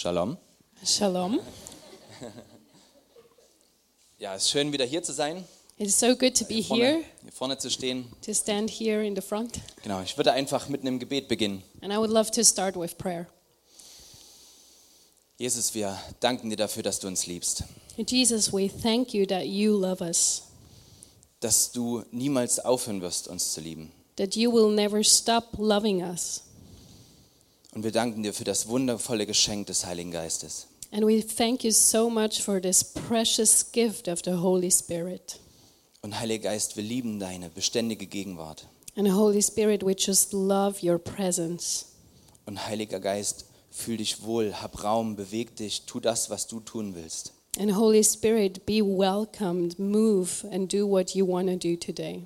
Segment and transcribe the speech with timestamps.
[0.00, 0.38] Shalom.
[0.82, 1.40] Shalom.
[4.18, 5.44] Ja, es ist schön, wieder hier zu sein,
[5.76, 8.10] It is so good to be hier vorne, here, hier vorne zu stehen.
[8.24, 9.60] to stand here in the front.
[9.82, 11.62] Genau, ich würde einfach mit einem Gebet beginnen.
[11.82, 13.26] And I would love to start with prayer.
[15.36, 17.64] Jesus, wir danken dir dafür, dass du uns liebst,
[17.98, 20.44] Jesus, we thank you that you love us,
[21.40, 23.92] dass du niemals aufhören wirst, uns zu lieben.
[24.16, 26.42] that you will never stop loving us.
[27.72, 30.66] Und wir danken dir für das wundervolle Geschenk des Heiligen Geistes.
[30.92, 35.38] And we thank you so much for this precious gift of the Holy Spirit.
[36.02, 38.66] Und Heiliger Geist, wir lieben deine beständige Gegenwart.
[38.96, 41.86] And Holy Spirit, we just love your presence.
[42.44, 46.96] Und Heiliger Geist, fühl dich wohl, hab Raum, beweg dich, tu das, was du tun
[46.96, 47.34] willst.
[47.56, 52.24] And Holy Spirit, be welcomed, move, and do what you want to do today.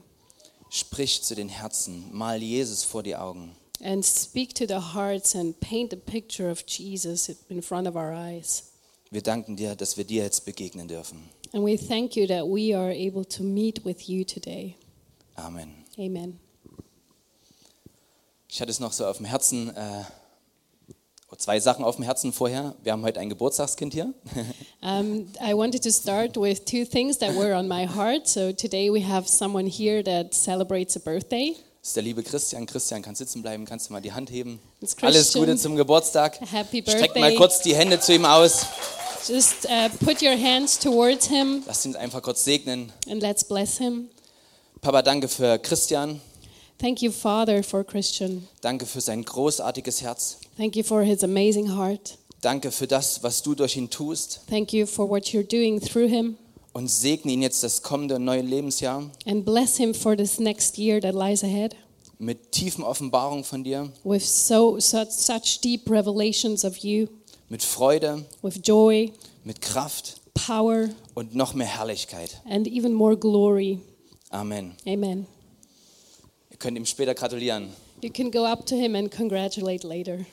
[0.71, 3.55] Sprich zu den Herzen, mal Jesus vor die Augen.
[3.85, 8.15] And speak to the hearts and paint a picture of Jesus in front of our
[8.15, 8.71] eyes.
[9.11, 11.29] Wir danken dir, dass wir dir jetzt begegnen dürfen.
[11.53, 14.75] And we thank you that we are able to meet with you today.
[15.37, 15.85] Amen.
[15.99, 16.41] Amen.
[18.49, 20.05] Ich hatte es noch so auf dem Herzen, äh,
[21.37, 22.75] zwei Sachen auf dem Herzen vorher.
[22.83, 24.15] Wir haben heute ein Geburtstagskind hier.
[24.81, 28.29] Um, I wanted to start with two things that were on my heart.
[28.29, 31.57] So today we have someone here that celebrates a birthday.
[31.85, 32.65] Das ist der liebe Christian.
[32.65, 34.59] Christian, kannst sitzen bleiben, kannst du mal die Hand heben.
[35.03, 35.35] Alles.
[35.35, 36.41] Gute zum Geburtstag.
[36.51, 37.37] Happy Streckt mal birthday.
[37.37, 38.65] kurz die Hände zu ihm aus.
[39.29, 42.91] Just uh, put your hands towards him Lasst ihn einfach kurz segnen.
[43.07, 44.09] and let's bless him.
[44.81, 46.23] Papa, danke für Christian.
[46.79, 48.49] Thank you, Father, for Christian.
[48.63, 50.39] Danke für sein großartiges Herz.
[50.57, 52.17] Thank you for his amazing heart.
[52.41, 54.41] Danke für das, was du durch ihn tust.
[54.49, 56.39] Thank you for what you're doing through him.
[56.75, 61.01] Und segne ihn jetzt das kommende neue Lebensjahr And bless him for this next year
[61.01, 61.75] that lies ahead
[62.19, 67.07] mit tiefen Offenbarungen von dir, with so such, such deep revelations of you,
[67.49, 69.13] mit Freude, with joy,
[69.45, 72.41] mit Kraft power, und noch mehr Herrlichkeit.
[72.49, 73.79] and even more glory.
[74.31, 74.75] Amen.
[74.87, 75.27] Amen.
[76.51, 77.69] Ihr könnt ihm später gratulieren.
[78.03, 80.27] You can go up to him and congratulate later.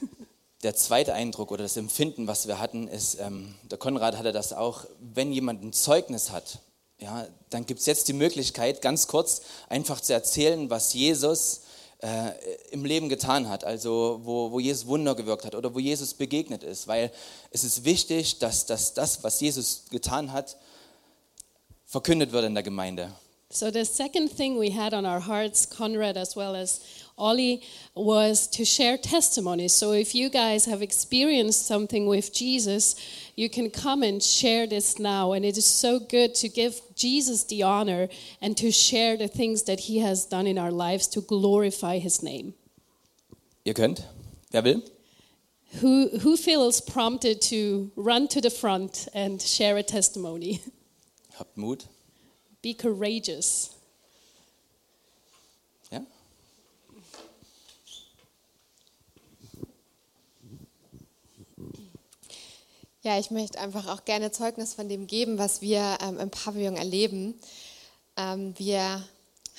[0.62, 4.52] Der zweite Eindruck oder das Empfinden, was wir hatten, ist, ähm, der Konrad hatte das
[4.52, 6.60] auch, wenn jemand ein Zeugnis hat,
[7.00, 11.62] ja, dann gibt es jetzt die Möglichkeit, ganz kurz einfach zu erzählen, was Jesus
[11.98, 12.30] äh,
[12.70, 16.62] im Leben getan hat, also wo, wo Jesus Wunder gewirkt hat oder wo Jesus begegnet
[16.62, 17.10] ist, weil
[17.50, 20.56] es ist wichtig, dass, dass das, was Jesus getan hat,
[21.86, 23.12] verkündet wird in der Gemeinde.
[23.50, 26.80] So the second thing we had on our hearts, Conrad as well as
[27.22, 27.62] Ollie,
[27.94, 29.72] was to share testimonies.
[29.72, 32.96] So if you guys have experienced something with Jesus,
[33.36, 35.32] you can come and share this now.
[35.32, 38.08] And it is so good to give Jesus the honor
[38.40, 42.22] and to share the things that he has done in our lives to glorify his
[42.22, 42.54] name.
[43.64, 44.04] Ihr könnt?
[44.52, 44.82] Wer will?
[45.80, 50.60] Who, who feels prompted to run to the front and share a testimony?
[51.38, 51.86] Habt Mut.
[52.60, 53.71] Be courageous.
[63.04, 66.76] Ja, ich möchte einfach auch gerne Zeugnis von dem geben, was wir ähm, im Pavillon
[66.76, 67.34] erleben.
[68.16, 69.02] Ähm, wir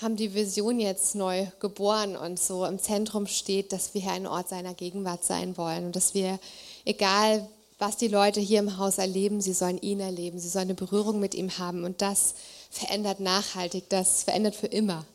[0.02, 4.28] haben die Vision jetzt neu geboren und so im Zentrum steht, dass wir hier ein
[4.28, 6.40] Ort seiner Gegenwart sein wollen und dass wir,
[6.86, 7.46] egal
[7.80, 11.20] was die Leute hier im Haus erleben, sie sollen ihn erleben, sie sollen eine Berührung
[11.20, 12.36] mit ihm haben und das
[12.70, 15.06] verändert nachhaltig, das verändert für immer.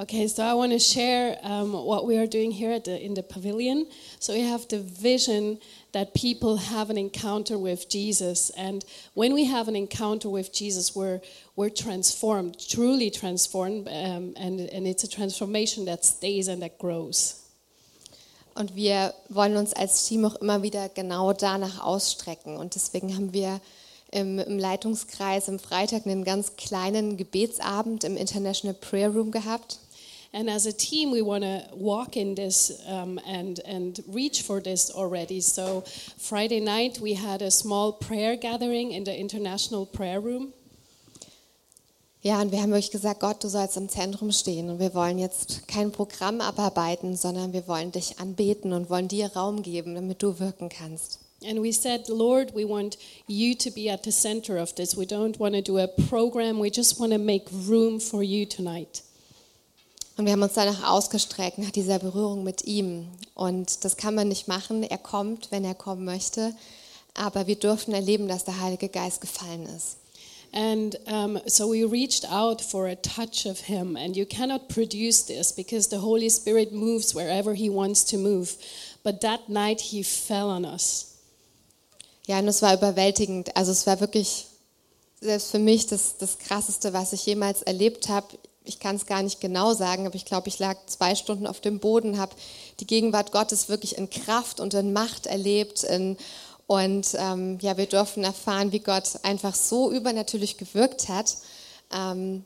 [0.00, 3.22] Okay, so I want to share um, what we are doing here the, in the
[3.22, 3.84] pavilion.
[4.20, 5.58] So we have the vision
[5.92, 8.84] that people have an encounter with Jesus, and
[9.14, 11.20] when we have an encounter with Jesus, we're
[11.56, 17.44] we're transformed, truly transformed, um, and and it's a transformation that stays and that grows.
[18.54, 22.56] Und wir wollen uns als Team auch immer wieder genau danach ausstrecken.
[22.56, 23.60] Und deswegen haben wir
[24.10, 29.78] im, im Leitungskreis am Freitag einen ganz kleinen Gebetsabend im International Prayer Room gehabt.
[30.32, 34.60] And as a team, we want to walk in this um, and and reach for
[34.60, 35.40] this already.
[35.40, 35.84] So
[36.18, 40.52] Friday night we had a small prayer gathering in the international prayer room.
[42.20, 44.68] Ja, und wir haben euch gesagt, Gott, du sollst im Zentrum stehen.
[44.70, 49.32] Und wir wollen jetzt kein Programm abarbeiten, sondern wir wollen dich anbeten und wollen dir
[49.34, 51.20] Raum geben, damit du wirken kannst.
[51.46, 52.98] And we said, Lord, we want
[53.28, 54.96] you to be at the center of this.
[54.96, 56.58] We don't want to do a program.
[56.58, 59.02] We just want to make room for you tonight.
[60.18, 63.06] Und wir haben uns danach ausgestreckt nach dieser Berührung mit ihm.
[63.34, 64.82] Und das kann man nicht machen.
[64.82, 66.56] Er kommt, wenn er kommen möchte.
[67.14, 69.96] Aber wir dürfen erleben, dass der Heilige Geist gefallen ist.
[70.52, 73.96] And um, so we reached out for a touch of Him.
[73.96, 78.56] And you cannot produce this because the Holy Spirit moves wherever He wants to move.
[79.04, 81.14] But that night he fell on us.
[82.26, 83.56] Ja, und es war überwältigend.
[83.56, 84.46] Also es war wirklich
[85.20, 88.26] selbst für mich das, das Krasseste, was ich jemals erlebt habe.
[88.68, 91.60] Ich kann es gar nicht genau sagen, aber ich glaube, ich lag zwei Stunden auf
[91.60, 92.34] dem Boden, habe
[92.80, 95.84] die Gegenwart Gottes wirklich in Kraft und in Macht erlebt.
[95.84, 96.16] In,
[96.66, 101.38] und ähm, ja, wir durften erfahren, wie Gott einfach so übernatürlich gewirkt hat.
[101.92, 102.44] Ähm,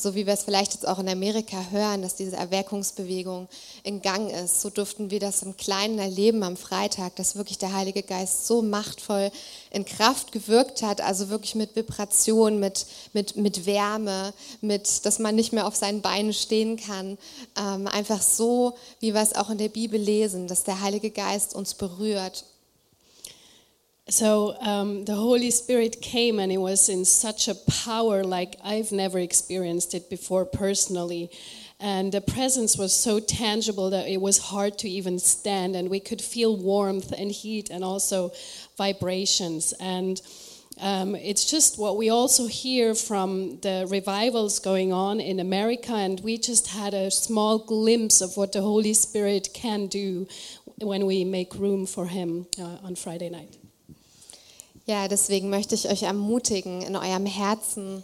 [0.00, 3.48] so wie wir es vielleicht jetzt auch in Amerika hören, dass diese Erweckungsbewegung
[3.82, 7.72] in Gang ist, so durften wir das im Kleinen erleben am Freitag, dass wirklich der
[7.72, 9.30] Heilige Geist so machtvoll
[9.70, 15.34] in Kraft gewirkt hat, also wirklich mit Vibration, mit, mit, mit Wärme, mit, dass man
[15.34, 17.18] nicht mehr auf seinen Beinen stehen kann.
[17.58, 21.54] Ähm, einfach so, wie wir es auch in der Bibel lesen, dass der Heilige Geist
[21.54, 22.44] uns berührt
[24.10, 28.90] So um, the Holy Spirit came and it was in such a power like I've
[28.90, 31.30] never experienced it before personally.
[31.78, 35.98] And the presence was so tangible that it was hard to even stand, and we
[35.98, 38.32] could feel warmth and heat and also
[38.76, 39.72] vibrations.
[39.80, 40.20] And
[40.78, 46.20] um, it's just what we also hear from the revivals going on in America, and
[46.20, 50.26] we just had a small glimpse of what the Holy Spirit can do
[50.78, 53.59] when we make room for Him uh, on Friday night.
[54.86, 58.02] Ja, deswegen möchte ich euch ermutigen, in eurem Herzen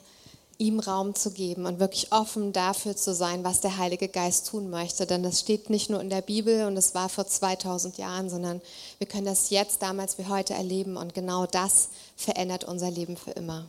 [0.58, 4.70] ihm Raum zu geben und wirklich offen dafür zu sein, was der Heilige Geist tun
[4.70, 5.06] möchte.
[5.06, 8.62] Denn das steht nicht nur in der Bibel und es war vor 2000 Jahren, sondern
[8.98, 13.32] wir können das jetzt, damals wie heute erleben und genau das verändert unser Leben für
[13.32, 13.66] immer.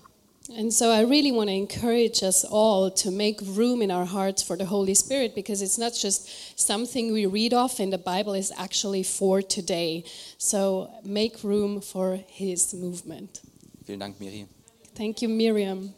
[0.56, 4.42] And so I really want to encourage us all to make room in our hearts
[4.42, 8.34] for the Holy Spirit because it's not just something we read off in the Bible,
[8.34, 10.06] it's actually for today.
[10.38, 13.42] So make room for his movement.
[13.86, 14.48] Vielen Dank, Miri.
[14.96, 15.94] Thank you, Miriam.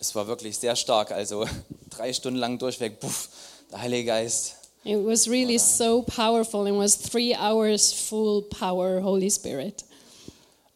[0.00, 1.12] Es war wirklich sehr stark.
[1.12, 1.46] Also
[1.90, 3.28] drei Stunden lang durchweg, puff,
[3.70, 4.57] der Heilige Geist.
[4.88, 9.84] It was really so powerful and was three hours full power, Holy Spirit.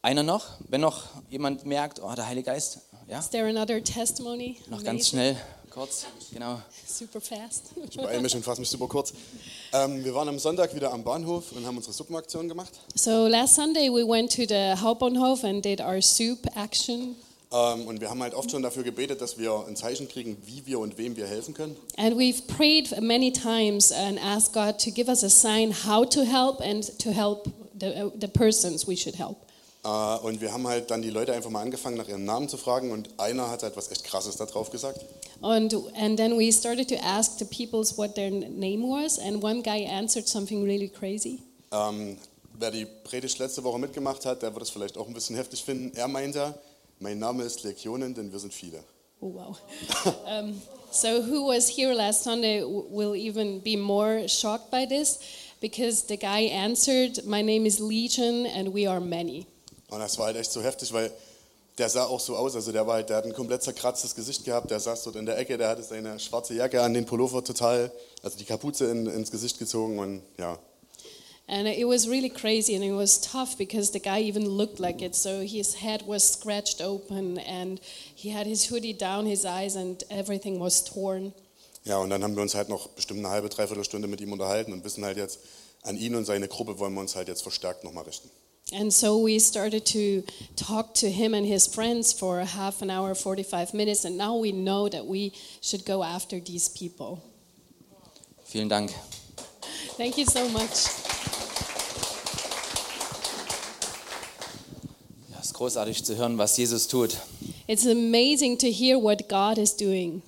[0.03, 4.59] Einer noch, wenn noch jemand merkt, oh, der Heilige Geist, ja, Is there another testimony?
[4.69, 5.35] noch ganz schnell,
[5.71, 6.61] kurz, genau.
[6.87, 7.71] Super fast.
[7.89, 9.15] Ich beeile mich und fasse mich super kurz.
[9.73, 12.73] Ähm, wir waren am Sonntag wieder am Bahnhof und haben unsere Suppenaktion gemacht.
[12.95, 17.17] So last Sunday we went to the Hauptbahnhof and did our soup action.
[17.53, 20.65] Ähm, und wir haben halt oft schon dafür gebetet, dass wir ein Zeichen kriegen, wie
[20.65, 21.77] wir und wem wir helfen können.
[21.97, 26.23] And we've prayed many times and asked God to give us a sign how to
[26.23, 29.37] help and to help the, the persons we should help.
[29.85, 32.57] Äh, und wir haben halt dann die Leute einfach mal angefangen, nach ihrem Namen zu
[32.57, 32.91] fragen.
[32.91, 35.01] Und einer hat halt was echt Krasses da drauf gesagt.
[35.43, 39.61] And, and then we started to ask the peoples what their name was, and one
[39.61, 41.41] guy answered something really crazy.
[41.73, 42.17] Ähm,
[42.59, 45.65] wer die Predigt letzte Woche mitgemacht hat, der wird es vielleicht auch ein bisschen heftig
[45.65, 45.97] finden.
[45.97, 46.55] Er meinte,
[47.03, 48.83] mein Name ist Legionen, denn wir sind viele.
[49.21, 49.59] Oh, wow.
[50.27, 50.61] um,
[50.91, 55.19] so, who was here last Sunday will even be more shocked by this
[55.61, 59.47] because the guy answered, My name is Legion, and we are many.
[59.91, 61.11] Und das war halt echt so heftig, weil
[61.77, 62.55] der sah auch so aus.
[62.55, 64.71] Also der war halt, der hat ein komplett zerkratztes Gesicht gehabt.
[64.71, 67.91] Der saß dort in der Ecke, der hatte seine schwarze Jacke an, den Pullover total,
[68.23, 70.59] also die Kapuze in, ins Gesicht gezogen und ja.
[71.49, 75.03] And it was really crazy and it was tough because the guy even looked like
[75.03, 75.15] it.
[75.15, 77.81] So his head was scratched open and
[78.15, 81.33] he had his hoodie down his eyes and everything was torn.
[81.85, 84.33] Ja, und dann haben wir uns halt noch bestimmt eine halbe, dreiviertel Stunde mit ihm
[84.33, 85.41] unterhalten und wissen halt jetzt,
[85.83, 88.31] an ihn und seine Gruppe wollen wir uns halt jetzt verstärkt nochmal richten.
[88.73, 90.23] And so we started to
[90.57, 94.41] talk to him and his friends for a half an hour, 45 minutes, and now
[94.41, 97.21] we know that we should go after these people.
[98.45, 98.93] Vielen Dank.
[99.97, 101.12] Thank you so much.
[105.63, 107.17] Großartig zu hören, was Jesus tut.
[107.69, 110.21] It's amazing to hear what God is doing.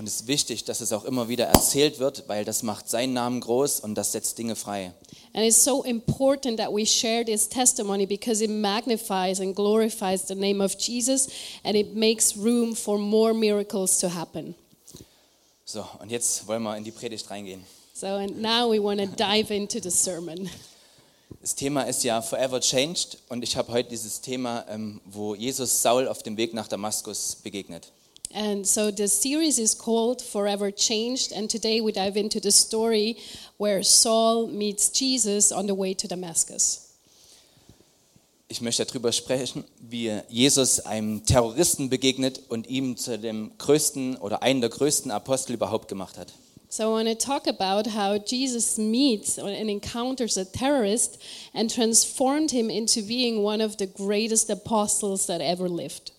[0.00, 3.12] Und es ist wichtig, dass es auch immer wieder erzählt wird, weil das macht seinen
[3.12, 4.92] Namen groß und das setzt Dinge frei.
[5.32, 10.34] And it's so important that we share this testimony because it magnifies and glorifies the
[10.34, 11.28] name of Jesus
[11.62, 14.56] and it makes room for more miracles to happen.
[15.64, 17.64] So, und jetzt wollen wir in die Predigt reingehen.
[17.94, 20.50] So, and now we want to dive into the sermon.
[21.40, 25.80] Das Thema ist ja Forever Changed und ich habe heute dieses Thema, ähm, wo Jesus
[25.82, 27.92] Saul auf dem Weg nach Damaskus begegnet.
[28.32, 33.16] And so the series is called Forever Changed, and today we dive into the story
[33.58, 36.90] where Saul meets Jesus on the way to Damascus.
[38.46, 44.42] Ich möchte darüber sprechen, wie Jesus einem Terroristen begegnet und ihm zu dem größten oder
[44.42, 46.32] einen der größten Apostel überhaupt gemacht hat.
[46.72, 51.20] So I want to talk about how Jesus meets and encounters a terrorist
[51.52, 56.12] and transformed him into being one of the greatest apostles that ever lived.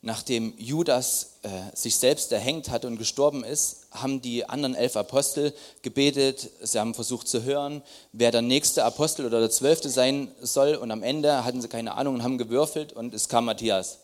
[0.00, 5.52] Nachdem Judas äh, sich selbst erhängt hat und gestorben ist, haben die anderen elf Apostel
[5.82, 6.50] gebetet.
[6.62, 10.76] Sie haben versucht zu hören, wer der nächste Apostel oder der zwölfte sein soll.
[10.76, 13.98] Und am Ende hatten sie keine Ahnung und haben gewürfelt und es kam Matthias.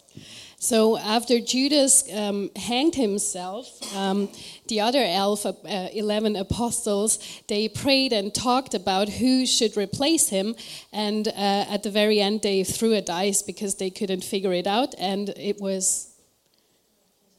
[0.63, 4.29] So after Judas um, hanged himself, um,
[4.69, 10.55] the other elf, uh, 11 apostles, they prayed and talked about who should replace him.
[10.93, 14.67] And uh, at the very end, they threw a dice because they couldn't figure it
[14.67, 14.95] out.
[14.99, 16.15] And it was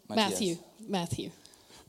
[0.10, 0.58] Matthew.
[0.90, 1.30] Matthew.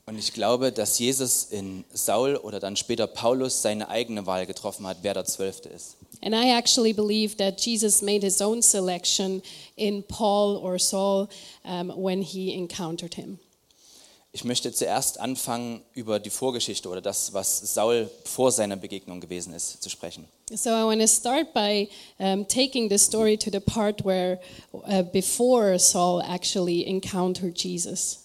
[0.05, 4.85] Und ich glaube, dass Jesus in Saul oder dann später Paulus seine eigene Wahl getroffen
[4.85, 5.95] hat, wer der Zwölfte ist.
[6.23, 9.41] And I actually believe that Jesus made his own selection
[9.75, 11.29] in Paul or Saul
[11.65, 13.39] um, when he encountered him.
[14.35, 19.53] Ich möchte zuerst anfangen, über die Vorgeschichte oder das, was Saul vor seiner Begegnung gewesen
[19.53, 20.25] ist, zu sprechen.
[20.49, 21.87] So I want to start by
[22.17, 24.39] um, taking the story to the part where
[24.73, 28.21] uh, before Saul actually encountered Jesus.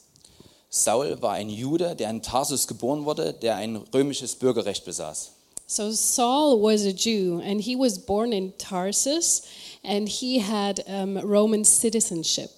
[0.71, 5.33] Saul war ein Jude, der in Tarsus geboren wurde, der ein römisches Bürgerrecht besaß.
[5.71, 9.43] So Saul was a Jew, and he was born in Tarsus,
[9.85, 12.51] and he had um, Roman citizenship.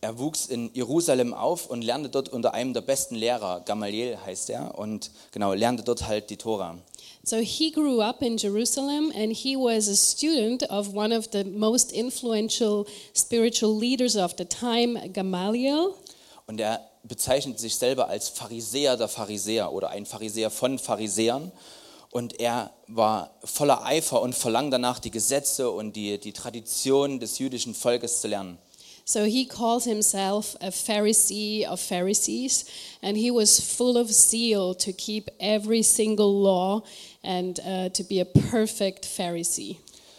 [0.00, 4.50] Er wuchs in Jerusalem auf und lernte dort unter einem der besten Lehrer, Gamaliel heißt
[4.50, 6.76] er, und genau, lernte dort halt die Tora.
[7.22, 11.44] So he grew up in Jerusalem, and he was a student of one of the
[11.44, 15.94] most influential spiritual leaders of the time, Gamaliel.
[16.48, 21.52] Und er bezeichnet sich selber als Pharisäer der Pharisäer oder ein Pharisäer von Pharisäern.
[22.10, 27.38] Und er war voller Eifer und verlangt danach, die Gesetze und die, die Traditionen des
[27.38, 28.58] jüdischen Volkes zu lernen.
[29.08, 32.64] So he calls himself a Pharisee of Pharisees,
[33.02, 36.82] and he was full of zeal to keep every single law
[37.22, 39.76] and uh, to be a perfect Pharisee.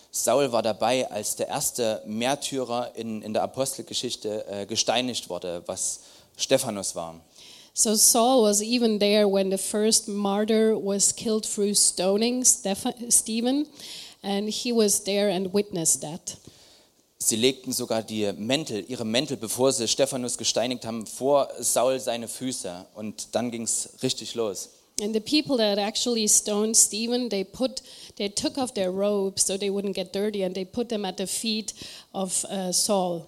[0.09, 5.99] Saul war dabei, als der erste Märtyrer in, in der Apostelgeschichte äh, gesteinigt wurde, was
[6.37, 7.19] Stephanus war.
[7.77, 13.67] So Saul was even there when the first martyr was killed through stoning, Steph- Stephen,
[14.23, 16.37] and he was there and witnessed that.
[17.19, 22.27] Sie legten sogar die Mäntel, ihre Mäntel, bevor sie Stephanus gesteinigt haben, vor Saul seine
[22.27, 22.87] Füße.
[22.95, 24.69] Und dann ging es richtig los.
[24.99, 27.83] And the people that actually stoned Stephen, they put,
[28.17, 31.17] they took off their robes so they wouldn't get dirty, and they put them at
[31.17, 31.75] the feet
[32.11, 33.27] of uh, Saul.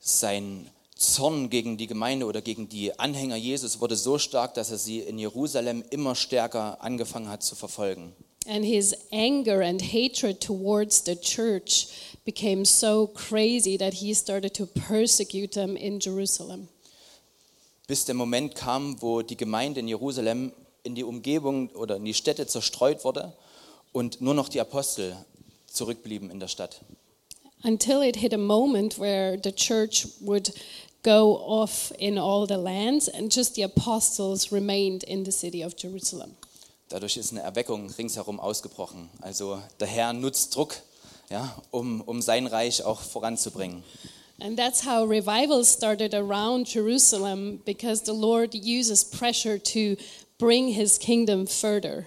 [0.00, 4.78] Sein Zorn gegen die Gemeinde oder gegen die Anhänger Jesus wurde so stark, dass er
[4.78, 8.14] sie in Jerusalem immer stärker angefangen hat zu verfolgen.
[8.48, 11.88] And his anger and hatred towards the church
[12.24, 16.68] became so crazy that he started to persecute them in Jerusalem.
[17.86, 22.14] Bis der Moment kam, wo die Gemeinde in Jerusalem in die Umgebung oder in die
[22.14, 23.36] Städte zerstreut wurde
[23.92, 25.16] und nur noch die Apostel
[25.66, 26.80] zurückblieben in der Stadt.
[27.62, 30.50] Until it hit a moment where the church would
[31.02, 35.76] go off in all the lands and just the apostles remained in the city of
[35.76, 36.36] Jerusalem.
[36.88, 39.08] Dadurch ist eine Erweckung ringsherum ausgebrochen.
[39.20, 40.76] Also der Herr nutzt Druck,
[41.30, 43.82] ja, um, um sein Reich auch voranzubringen.
[44.38, 49.96] And that's how revival started around Jerusalem because the Lord uses pressure to
[50.38, 52.04] bring his kingdom further.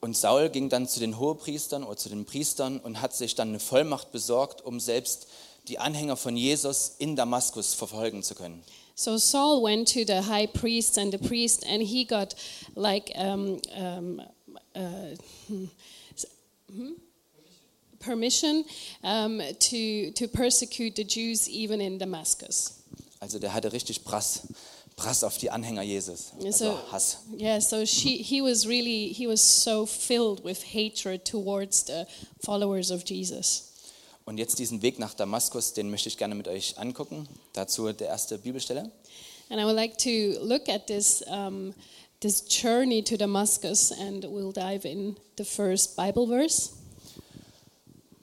[0.00, 3.48] Und Saul ging dann zu den Hohepriestern oder zu den Priestern und hat sich dann
[3.48, 5.26] eine Vollmacht besorgt, um selbst
[5.68, 8.62] die Anhänger von Jesus in Damaskus verfolgen zu können.
[8.94, 12.34] So Saul went to the high priest and the priest, and he got
[12.74, 14.22] like um, um,
[14.74, 15.14] uh,
[15.48, 16.92] hmm,
[17.98, 18.64] permission
[19.02, 22.72] um, to to persecute the Jews even in Damascus.
[23.20, 24.42] Also der hatte richtig Prass,
[24.96, 27.18] Prass auf die Anhänger Jesus, also So- Hass.
[27.38, 32.06] Yeah, so she, he was really he was so filled with hatred towards the
[32.42, 33.64] followers of Jesus.
[34.24, 37.28] Und jetzt diesen Weg nach Damaskus, den möchte ich gerne mit euch angucken.
[37.52, 38.90] Dazu der erste Bibelstelle.
[39.50, 41.74] And I would like to look at this um,
[42.20, 46.70] this journey to Damascus, and we'll dive in the first Bible verse.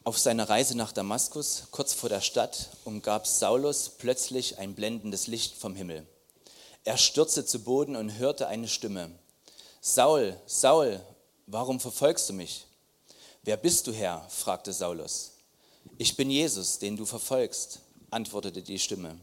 [0.05, 5.55] Auf seiner Reise nach Damaskus, kurz vor der Stadt, umgab Saulus plötzlich ein blendendes Licht
[5.55, 6.05] vom Himmel.
[6.85, 9.11] Er stürzte zu Boden und hörte eine Stimme.
[9.79, 10.99] Saul, Saul,
[11.47, 12.65] warum verfolgst du mich?
[13.43, 14.25] Wer bist du, Herr?
[14.29, 15.31] fragte Saulus.
[15.97, 19.17] Ich bin Jesus, den du verfolgst, antwortete die Stimme.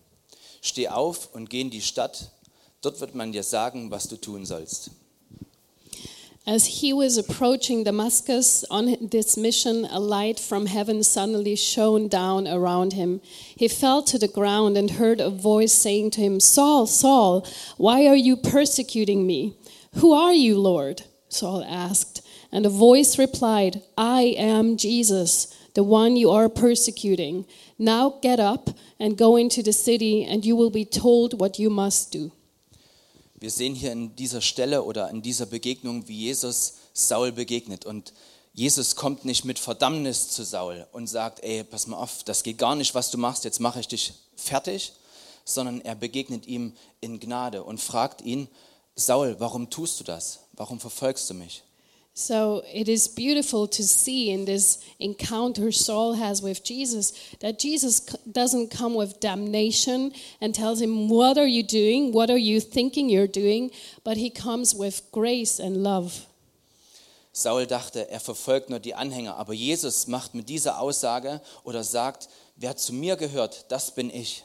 [0.62, 2.30] Steh auf und geh in die Stadt,
[2.80, 4.90] dort wird man dir sagen, was du tun sollst.
[6.46, 12.48] As he was approaching Damascus on this mission, a light from heaven suddenly shone down
[12.48, 13.20] around him.
[13.54, 18.06] He fell to the ground and heard a voice saying to him, Saul, Saul, why
[18.06, 19.54] are you persecuting me?
[19.96, 21.02] Who are you, Lord?
[21.28, 22.26] Saul asked.
[22.50, 27.44] And a voice replied, I am Jesus, the one you are persecuting.
[27.78, 31.70] Now get up and go into the city, and you will be told what you
[31.70, 32.32] must do.
[33.40, 37.86] Wir sehen hier in dieser Stelle oder in dieser Begegnung, wie Jesus Saul begegnet.
[37.86, 38.12] Und
[38.52, 42.58] Jesus kommt nicht mit Verdammnis zu Saul und sagt, ey, pass mal auf, das geht
[42.58, 44.92] gar nicht, was du machst, jetzt mache ich dich fertig,
[45.46, 48.46] sondern er begegnet ihm in Gnade und fragt ihn,
[48.94, 50.40] Saul, warum tust du das?
[50.52, 51.62] Warum verfolgst du mich?
[52.20, 58.00] So it is beautiful to see in this encounter Saul has with Jesus that Jesus
[58.30, 62.12] doesn't come with damnation and tells him, What are you doing?
[62.12, 63.70] What are you thinking you're doing?
[64.04, 66.26] But he comes with grace and love.
[67.32, 72.28] Saul dachte, er verfolgt nur die Anhänger, aber Jesus macht mit dieser Aussage oder sagt,
[72.56, 74.44] wer zu mir gehört, das bin ich.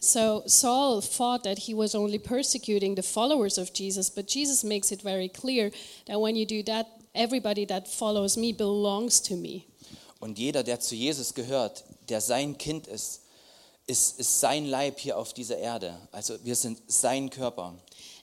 [0.00, 4.92] So Saul thought that he was only persecuting the followers of Jesus, but Jesus makes
[4.92, 5.72] it very clear
[6.06, 9.66] that when you do that, everybody that follows me belongs to me.
[10.20, 13.22] Und jeder, der zu Jesus gehört, der sein Kind ist,
[13.86, 15.94] ist, ist sein Leib hier auf dieser Erde.
[16.12, 17.74] Also wir sind sein Körper.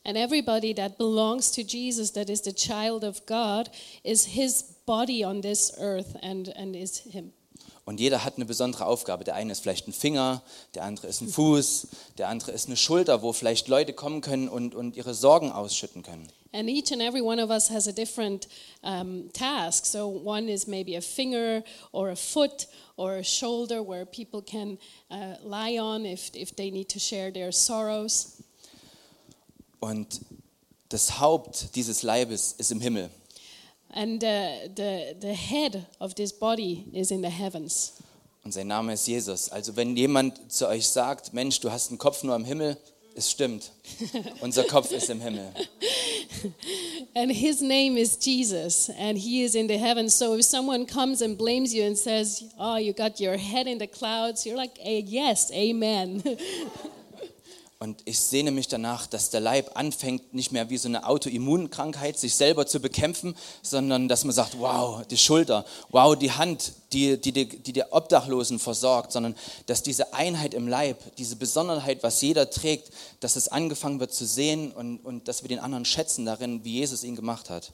[0.05, 3.69] And everybody that belongs to Jesus, that is the child of God,
[4.03, 7.33] is his body on this earth and, and is him.
[7.85, 9.23] Und jeder hat eine besondere Aufgabe.
[9.23, 10.41] Der eine ist vielleicht ein Finger,
[10.73, 11.87] der andere ist ein Fuß,
[12.17, 16.01] der andere ist eine Schulter, wo vielleicht Leute kommen können und, und ihre Sorgen ausschütten
[16.01, 16.27] können.
[16.51, 18.47] And each and every one of us has a different
[18.81, 19.85] um, task.
[19.85, 24.79] So one is maybe a finger or a foot or a shoulder where people can
[25.11, 28.41] uh, lie on if, if they need to share their sorrows.
[29.79, 30.21] Und
[30.89, 33.11] das Haupt dieses Leibes ist im Himmel.
[33.95, 37.93] And uh, the, the head of this body is in the heavens.
[38.43, 39.49] Und sein Name ist Jesus.
[39.49, 42.77] Also wenn jemand zu euch sagt, Mensch, du hast einen Kopf nur im Himmel,
[43.15, 43.71] es stimmt.
[44.41, 45.51] Unser Kopf ist im Himmel.
[47.15, 50.13] And his name is Jesus, and he is in the heavens.
[50.17, 53.79] So if someone comes and blames you and says, Oh, you got your head in
[53.79, 56.21] the clouds, you're like, "Eh, Yes, amen.
[57.77, 62.17] Und ich sehne mich danach, dass der Leib anfängt, nicht mehr wie so eine Autoimmunkrankheit
[62.17, 67.19] sich selber zu bekämpfen, sondern dass man sagt, wow, die Schulter, wow, die Hand, die,
[67.19, 72.21] die, die, die der Obdachlosen versorgt, sondern dass diese Einheit im Leib, diese Besonderheit, was
[72.21, 76.25] jeder trägt, dass es angefangen wird zu sehen und, und dass wir den anderen schätzen
[76.25, 77.73] darin, wie Jesus ihn gemacht hat.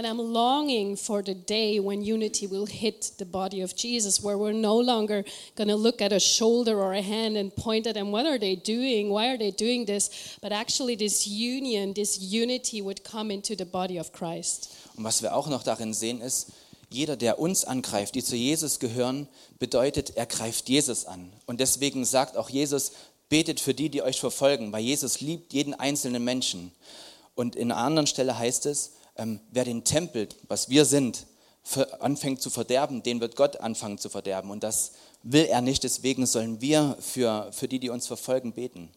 [0.00, 4.38] And I'm longing for the day when unity will hit the body of Jesus, where
[4.38, 5.24] we're no longer
[5.56, 8.38] going to look at a shoulder or a hand and point at them, what are
[8.38, 9.10] they doing?
[9.10, 10.38] Why are they doing this?
[10.40, 14.70] But actually, this union, this unity would come into the body of Christ.
[14.96, 16.46] Und was wir auch noch darin sehen ist,
[16.88, 21.30] jeder, der uns angreift, die zu Jesus gehören, bedeutet, er greift Jesus an.
[21.44, 22.92] Und deswegen sagt auch Jesus,
[23.28, 26.72] betet für die, die euch verfolgen, weil Jesus liebt jeden einzelnen Menschen.
[27.34, 31.26] Und in einer anderen Stelle heißt es, ähm, wer den Tempel, was wir sind,
[31.62, 34.50] ver- anfängt zu verderben, den wird Gott anfangen zu verderben.
[34.50, 38.90] Und das will er nicht, deswegen sollen wir für, für die, die uns verfolgen, beten.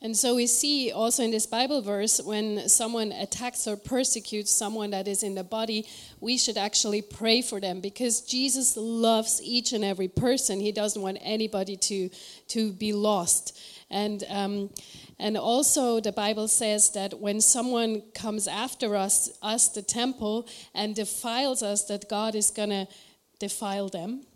[0.00, 4.92] And so we see also in this Bible verse when someone attacks or persecutes someone
[4.92, 5.86] that is in the body,
[6.20, 10.60] we should actually pray for them because Jesus loves each and every person.
[10.60, 12.10] He doesn't want anybody to,
[12.54, 13.58] to be lost.
[13.90, 14.70] And, um,
[15.18, 20.94] and also the Bible says that when someone comes after us, us the temple, and
[20.94, 22.86] defiles us, that God is going to
[23.38, 24.26] defile them.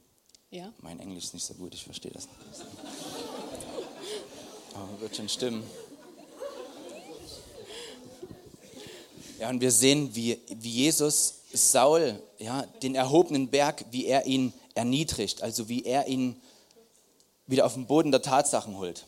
[0.51, 0.69] Yeah.
[0.83, 2.61] Mein Englisch ist nicht so gut, ich verstehe das nicht.
[4.75, 5.63] Aber wird schon stimmen.
[9.39, 14.53] Ja, und wir sehen, wie, wie Jesus Saul, ja, den erhobenen Berg, wie er ihn
[14.75, 16.41] erniedrigt, also wie er ihn
[17.47, 19.05] wieder auf den Boden der Tatsachen holt.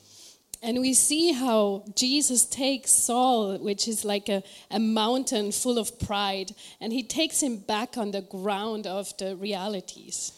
[0.66, 5.98] And we see how Jesus takes Saul, which is like a, a mountain full of
[5.98, 10.33] pride, and he takes him back on the ground of the realities.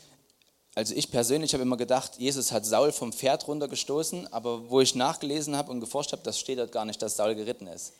[0.74, 4.94] Also ich persönlich habe immer gedacht, Jesus hat Saul vom Pferd runtergestoßen, aber wo ich
[4.94, 7.92] nachgelesen habe und geforscht habe, das steht dort gar nicht, dass Saul geritten ist.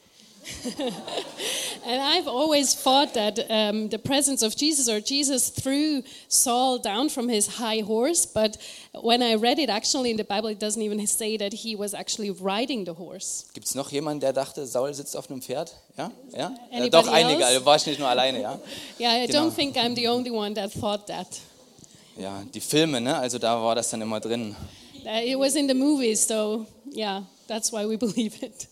[1.86, 7.08] And I've always thought that um, the presence of Jesus or Jesus threw Saul down
[7.08, 8.56] from his high horse, but
[9.02, 11.94] when I read it actually in the Bible, it doesn't even say that he was
[11.94, 13.44] actually riding the horse.
[13.54, 15.72] Gibt es noch jemanden, der dachte, Saul sitzt auf einem Pferd?
[15.96, 16.10] Ja?
[16.36, 16.54] ja?
[16.72, 17.46] Anybody doch, einige, else?
[17.46, 18.58] also war ich nicht nur alleine, ja.
[18.98, 19.44] Yeah, I Genau.
[19.48, 21.28] don't think I'm the only one that thought that.
[22.18, 23.16] Ja, die Filme, ne?
[23.16, 24.56] also da war das dann immer drin.
[25.04, 28.66] Uh, it was in the movies, so yeah, that's why we believe it.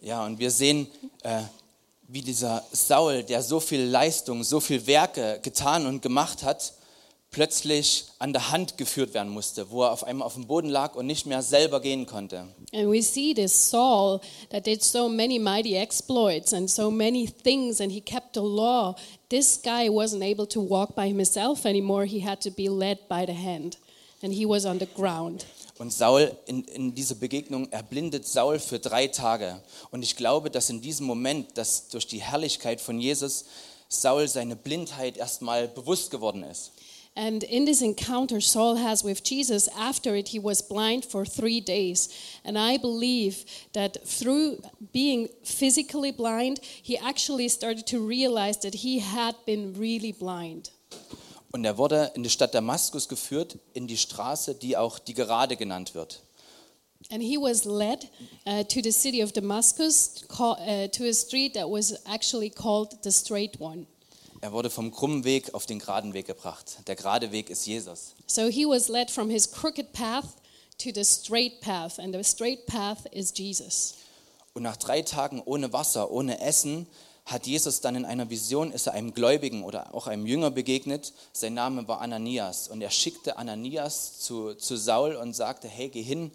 [0.00, 0.86] Ja, und wir sehen,
[1.22, 1.42] äh,
[2.08, 6.74] wie dieser Saul, der so viel Leistung, so viel Werke getan und gemacht hat,
[7.30, 10.94] plötzlich an der Hand geführt werden musste, wo er auf einmal auf dem Boden lag
[10.94, 12.46] und nicht mehr selber gehen konnte.
[12.72, 17.80] And we see this Saul that did so many mighty exploits and so many things,
[17.80, 18.96] and he kept the law.
[19.28, 22.06] This guy wasn't able to walk by himself anymore.
[22.06, 23.76] He had to be led by the hand,
[24.22, 25.46] and he was on the ground.
[25.78, 29.60] Und Saul, in, in dieser Begegnung, erblindet Saul für drei Tage.
[29.90, 33.44] Und ich glaube, dass in diesem Moment, dass durch die Herrlichkeit von Jesus
[33.88, 36.72] Saul seine Blindheit erstmal bewusst geworden ist.
[37.18, 41.62] And in this encounter Saul has with Jesus, after it, he was blind for three
[41.62, 42.10] days.
[42.44, 44.60] And I believe that through
[44.92, 50.70] being physically blind, he actually started to realize that he had been really blind.
[51.56, 55.56] Und er wurde in die Stadt Damaskus geführt, in die Straße, die auch die Gerade
[55.56, 56.20] genannt wird.
[57.10, 58.10] And he was led
[58.46, 62.98] uh, to the city of Damascus, call, uh, to a street that was actually called
[63.02, 63.86] the Straight One.
[64.42, 66.76] Er wurde vom krummen Weg auf den geraden Weg gebracht.
[66.88, 68.12] Der gerade Weg ist Jesus.
[68.26, 70.26] So he was led from his crooked path
[70.76, 73.94] to the straight path, and the straight path is Jesus.
[74.52, 76.86] Und nach drei Tagen ohne Wasser, ohne Essen,
[77.26, 81.12] hat Jesus dann in einer Vision, ist er einem Gläubigen oder auch einem Jünger begegnet.
[81.32, 82.68] Sein Name war Ananias.
[82.68, 86.30] Und er schickte Ananias zu, zu Saul und sagte, hey, geh hin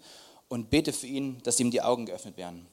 [0.48, 2.66] und bete für ihn, dass ihm die Augen geöffnet werden.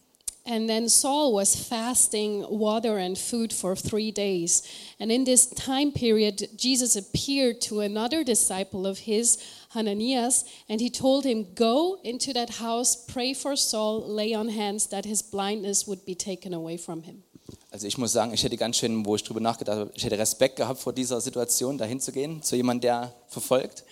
[0.45, 4.63] And then Saul was fasting water and food for three days.
[4.99, 9.37] And in this time period, Jesus appeared to another disciple of his,
[9.69, 14.87] Hananias, and he told him, Go into that house, pray for Saul, lay on hands
[14.87, 17.23] that his blindness would be taken away from him.
[17.71, 20.17] Also ich muss sagen, ich hätte ganz schön, wo ich drüber nachgedacht habe, ich hätte
[20.17, 23.83] Respekt gehabt vor dieser Situation, dahin zu gehen, zu jemandem, der verfolgt.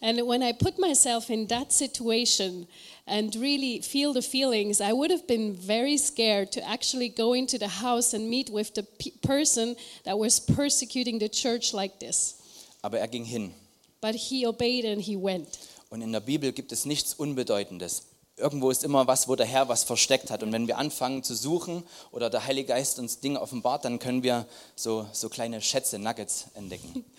[0.00, 2.66] And when I put myself in that situation
[3.06, 7.56] and really feel the feelings, I would have been very scared to actually go into
[7.58, 12.36] the house and meet with the pe- person that was persecuting the church like this.
[12.82, 13.54] Aber er ging hin.
[14.00, 15.48] But he obeyed and he went.
[15.88, 18.02] Und in der Bibel gibt es nichts Unbedeutendes.
[18.36, 20.42] Irgendwo ist immer was, wo der Herr was versteckt hat.
[20.42, 24.24] Und wenn wir anfangen zu suchen oder der Heilige Geist uns Dinge offenbart, dann können
[24.24, 27.04] wir so, so kleine Schätze, Nuggets entdecken.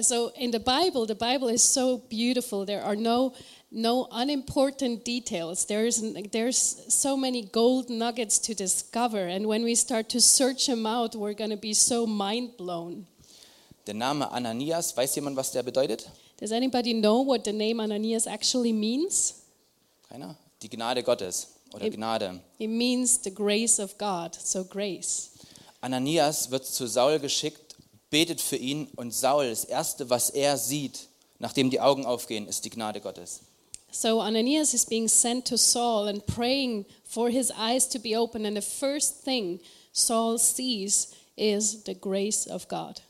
[0.00, 2.64] So in the Bible, the Bible is so beautiful.
[2.64, 3.34] There are no
[3.70, 5.66] no unimportant details.
[5.66, 10.86] There's there's so many gold nuggets to discover, and when we start to search them
[10.86, 13.06] out, we're going to be so mind blown.
[13.86, 16.08] Der Name Ananias, weiß jemand, was der bedeutet?
[16.38, 19.42] Does anybody know what the name Ananias actually means?
[20.08, 20.36] Keiner?
[20.62, 22.40] Die Gnade Gottes oder Im- Gnade.
[22.58, 25.30] It means the grace of God, so grace.
[25.80, 27.76] Ananias wird zu Saul geschickt,
[28.10, 32.64] betet für ihn und Saul, das Erste, was er sieht, nachdem die Augen aufgehen, ist
[32.64, 33.40] die Gnade Gottes.
[33.90, 38.46] So Ananias is being sent to Saul and praying for his eyes to be open,
[38.46, 39.60] and the first thing
[39.92, 43.02] Saul sees is the grace of God.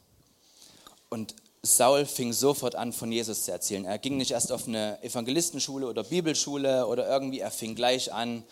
[1.10, 1.34] Und
[1.64, 3.84] Saul fing sofort an, von Jesus zu erzählen.
[3.84, 8.42] Er ging nicht erst auf eine Evangelistenschule oder Bibelschule oder irgendwie, er fing gleich an,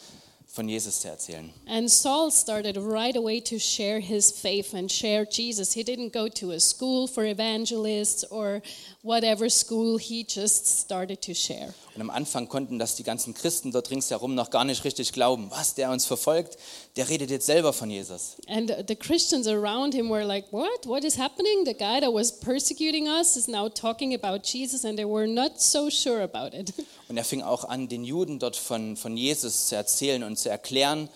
[0.52, 1.52] von Jesus zu erzählen.
[1.68, 5.72] And Saul started right away to share his faith and share Jesus.
[5.74, 8.60] He didn't go to a school for evangelists or
[9.02, 11.72] whatever school, he just started to share.
[11.94, 15.50] Und am Anfang konnten das die ganzen Christen dort ringsherum noch gar nicht richtig glauben.
[15.50, 16.58] Was, der uns verfolgt,
[16.96, 18.36] der redet jetzt selber von Jesus.
[18.48, 20.86] And the Christians around him were like, What?
[20.86, 21.64] What is happening?
[21.64, 25.60] The guy that was persecuting us is now talking about Jesus, and they were not
[25.60, 26.72] so sure about it.
[27.10, 30.48] Und er fing auch an, den Juden dort von, von Jesus zu erzählen und zu
[30.48, 31.08] erklären,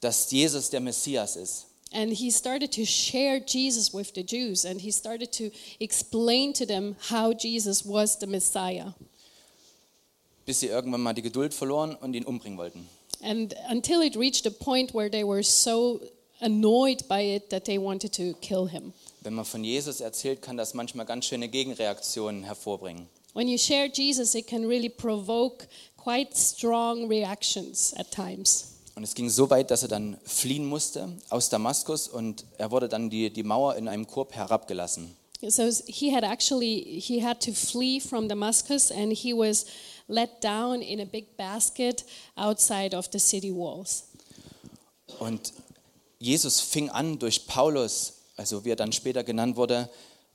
[0.00, 1.66] dass Jesus der Messias ist.
[1.92, 5.50] And he started to share Jesus with the Jews, and he started to
[5.80, 8.94] explain to them how Jesus was the Messiah.
[10.46, 12.88] bis sie irgendwann mal die Geduld verloren und ihn umbringen wollten.
[13.20, 16.00] And until it reached a point where they were so
[16.40, 18.92] annoyed by it that they wanted to kill him.
[19.22, 23.08] Wenn man von Jesus erzählt, kann das manchmal ganz schöne Gegenreaktionen hervorbringen.
[23.34, 25.66] When you share Jesus, it can really provoke
[25.96, 28.68] quite strong reactions at times.
[28.94, 32.88] Und es ging so weit, dass er dann fliehen musste aus Damaskus und er wurde
[32.88, 35.16] dann die, die Mauer in einem Korb herabgelassen.
[35.48, 39.66] So he had actually he had to flee from Damascus and he was
[40.06, 42.04] let down in a big basket
[42.36, 44.04] outside of the city walls.
[45.18, 45.52] Und
[46.18, 49.90] Jesus fing an, durch Paulus, also wie er dann später genannt wurde,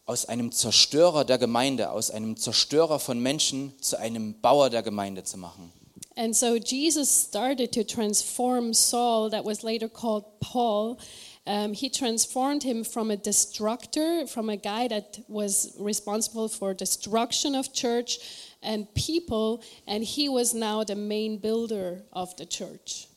[0.08, 5.24] aus einem Zerstörer der Gemeinde, aus einem Zerstörer von Menschen zu einem Bauer der Gemeinde
[5.24, 5.72] zu machen.
[6.16, 10.98] And so Jesus started to transform Saul, that was later called Paul.
[11.46, 17.56] Um, he transformed him from a destructor, from a guy that was responsible for destruction
[17.56, 18.18] of church
[18.64, 23.08] and people, and he was now the main builder of the church.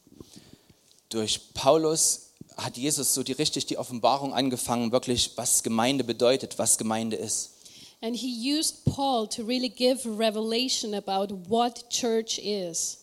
[1.09, 2.29] Durch Paulus
[2.64, 7.50] hat Jesus so die richtig die Offenbarung angefangen, wirklich was Gemeinde bedeutet, was Gemeinde ist.
[8.02, 12.98] And he used Paul to really give revelation about what church is.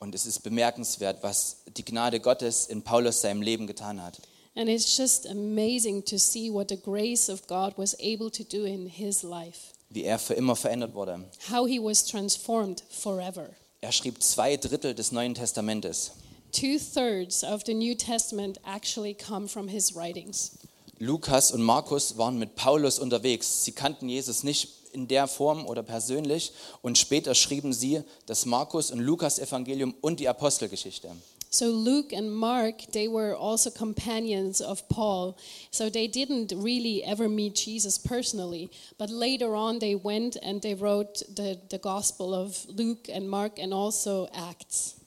[0.00, 4.20] Und es ist bemerkenswert, was die Gnade Gottes in Paulus seinem Leben getan hat.
[4.56, 8.64] And it's just amazing to see what the grace of God was able to do
[8.64, 11.24] in his life, Wie er für immer verändert wurde.
[11.50, 13.50] how he was transformed forever.
[13.82, 16.10] Er schrieb zwei Drittel des Neuen Testamentes.
[16.52, 20.52] Two thirds of the New Testament actually come from his writings.
[20.98, 23.64] Lukas und Markus waren mit Paulus unterwegs.
[23.64, 28.90] Sie kannten Jesus nicht in der Form oder persönlich und später schrieben sie das Markus
[28.90, 31.10] und Lukas Evangelium und die Apostelgeschichte.
[31.52, 35.34] So Luke and Mark, they were also companions of Paul.
[35.72, 40.74] So they didn't really ever meet Jesus personally, but later on they went and they
[40.74, 44.99] wrote the, the Gospel of Luke and Mark and also Acts.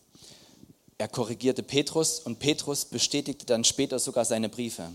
[0.98, 4.92] Er korrigierte Petrus und Petrus bestätigte dann später sogar seine Briefe.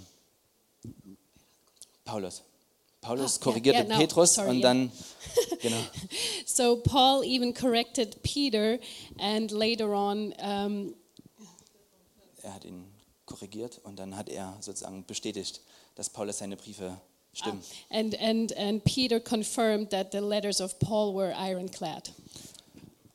[2.04, 2.42] Paulus.
[3.00, 4.92] Paulus Ah, korrigierte ja, no, Petrus sorry, und dann
[5.61, 5.76] genau.
[6.46, 8.78] So Paul even corrected Peter,
[9.18, 10.94] and later on, um,
[12.42, 12.84] Er hat ihn
[13.26, 15.61] korrigiert und dann hat er sozusagen bestätigt,
[15.94, 16.96] dass Paulus seine Briefe
[17.34, 17.62] stimmen.
[17.90, 22.11] and, and, and Peter confirmed that the letters of Paul were ironclad.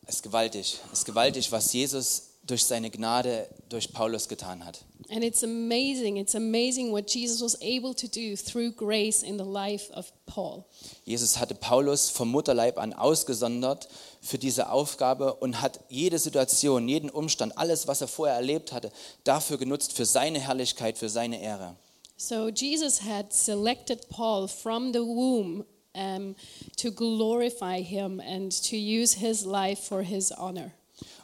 [0.05, 0.79] Es ist gewaltig.
[0.91, 4.83] Es ist gewaltig, was Jesus durch seine Gnade durch Paulus getan hat.
[5.09, 9.45] And it's amazing, it's amazing what Jesus was able to do through grace in the
[9.45, 10.65] life of Paul.
[11.05, 13.87] Jesus hatte Paulus vom Mutterleib an ausgesondert
[14.21, 18.91] für diese Aufgabe und hat jede Situation, jeden Umstand, alles, was er vorher erlebt hatte,
[19.23, 21.75] dafür genutzt, für seine Herrlichkeit, für seine Ehre.
[22.15, 26.35] So Jesus had selected Paul from the womb um,
[26.77, 30.71] to glorify him and to use his life for his honor.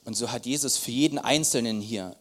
[0.05, 2.15] Und so hat Jesus für jeden Einzelnen hier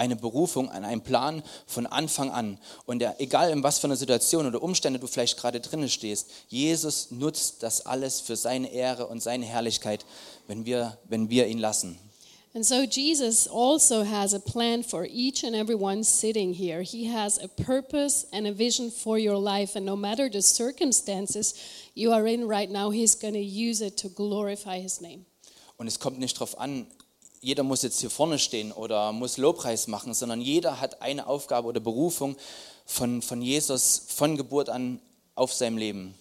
[0.00, 2.58] eine Berufung, an einen Plan von Anfang an.
[2.86, 6.30] Und er, egal in was für einer Situation oder Umstände du vielleicht gerade drinnen stehst,
[6.48, 10.06] Jesus nutzt das alles für seine Ehre und seine Herrlichkeit,
[10.46, 11.98] wenn wir, wenn wir ihn lassen.
[12.52, 16.82] And so Jesus also has a plan for each and every one sitting here.
[16.82, 19.76] He has a purpose and a vision for your life.
[19.76, 21.54] And no matter the circumstances
[21.94, 25.26] you are in right now, He's going to use it to glorify His name.
[25.76, 26.88] Und es kommt nicht darauf an,
[27.40, 31.68] jeder muss jetzt hier vorne stehen oder muss Lobpreis machen, sondern jeder hat eine Aufgabe
[31.68, 32.36] oder Berufung
[32.84, 35.00] von, von Jesus von Geburt an
[35.34, 36.14] auf seinem Leben.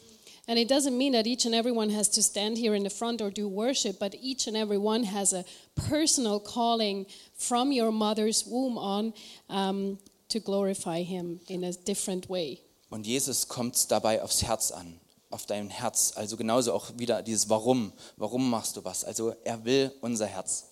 [0.47, 2.89] And it doesn't mean that each and every one has to stand here in the
[2.89, 7.05] front or do worship, but each and every one has a personal calling
[7.35, 9.13] from your mother's womb on
[9.47, 12.61] um, to glorify Him in a different way.
[12.89, 16.13] Und Jesus kommt dabei aufs Herz an, auf dein Herz.
[16.15, 17.93] Also genauso auch wieder dieses Warum.
[18.17, 19.03] Warum machst du was?
[19.03, 20.65] Also er will unser Herz.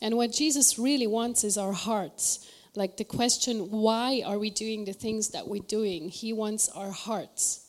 [0.00, 2.46] And what Jesus really wants is our hearts.
[2.74, 6.10] Like the question, why are we doing the things that we're doing?
[6.10, 7.64] He wants our hearts.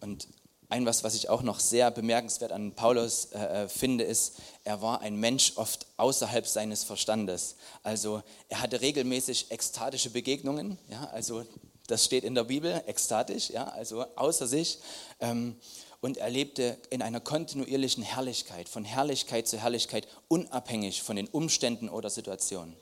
[0.00, 0.28] Und
[0.70, 4.80] ein was, was ich auch noch sehr bemerkenswert an Paulus äh, äh, finde, ist, er
[4.80, 7.56] war ein Mensch oft außerhalb seines Verstandes.
[7.82, 10.78] Also er hatte regelmäßig ekstatische Begegnungen.
[10.88, 11.44] Ja, also
[11.88, 14.78] das steht in der Bibel, ekstatisch, ja, also außer sich.
[15.18, 15.56] Ähm,
[16.00, 21.88] und er lebte in einer kontinuierlichen Herrlichkeit, von Herrlichkeit zu Herrlichkeit, unabhängig von den Umständen
[21.88, 22.74] oder Situationen.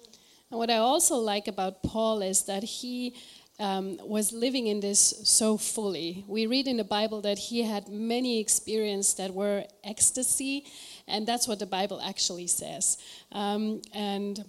[0.50, 3.12] And what I also like about Paul is that he
[3.58, 6.24] um, was living in this so fully.
[6.28, 10.64] We read in the Bible that he had many experiences that were ecstasy,
[11.06, 12.96] and that's what the Bible actually says.
[13.32, 14.42] Um, and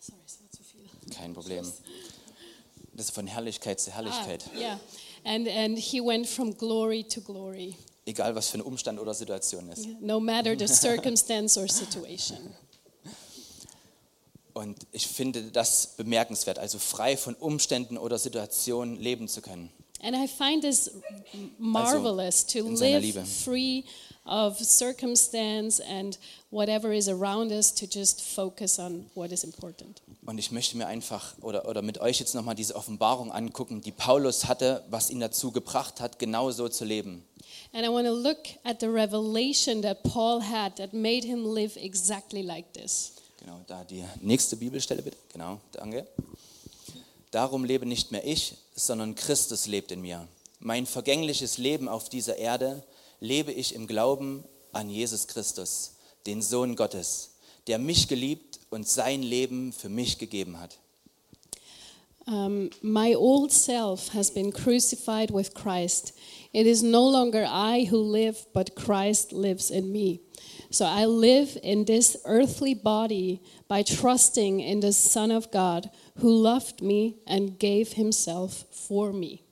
[0.00, 0.86] sorry, war zu viel.
[1.16, 1.64] Kein Problem.
[2.92, 4.44] Das ist von Herrlichkeit zu Ah, Herrlichkeit.
[4.54, 4.78] yeah,
[5.28, 9.70] and and he went from glory to glory, Egal was für ein Umstand oder Situation
[9.70, 9.86] ist.
[10.00, 12.38] no matter the circumstance or situation.
[14.54, 19.70] Und ich finde das bemerkenswert, also frei von Umständen oder Situationen leben zu können.
[20.00, 20.90] And I find this
[21.58, 23.84] marvelous to in seiner live free
[24.28, 26.18] of circumstance and
[26.50, 30.02] whatever is around us to just focus on what is important.
[30.26, 33.92] Und ich möchte mir einfach oder, oder mit euch jetzt nochmal diese Offenbarung angucken, die
[33.92, 37.24] Paulus hatte, was ihn dazu gebracht hat, genau so zu leben.
[37.72, 41.76] And I want to look at the revelation that Paul had that made him live
[41.76, 43.12] exactly like this.
[43.40, 45.16] Genau, da die nächste Bibelstelle bitte.
[45.32, 46.06] Genau, danke.
[47.30, 50.26] Darum lebe nicht mehr ich, sondern Christus lebt in mir.
[50.60, 52.82] Mein vergängliches Leben auf dieser Erde
[53.20, 57.32] lebe ich im Glauben an Jesus Christus, den Sohn Gottes,
[57.66, 60.78] der mich geliebt und sein Leben für mich gegeben hat.
[62.26, 66.12] Um, my old self has been crucified with Christ.
[66.52, 70.20] It is no longer I who live, but Christ lives in me.
[70.70, 76.30] So I live in this earthly body by trusting in the Son of God who
[76.30, 79.47] loved me and gave himself for me.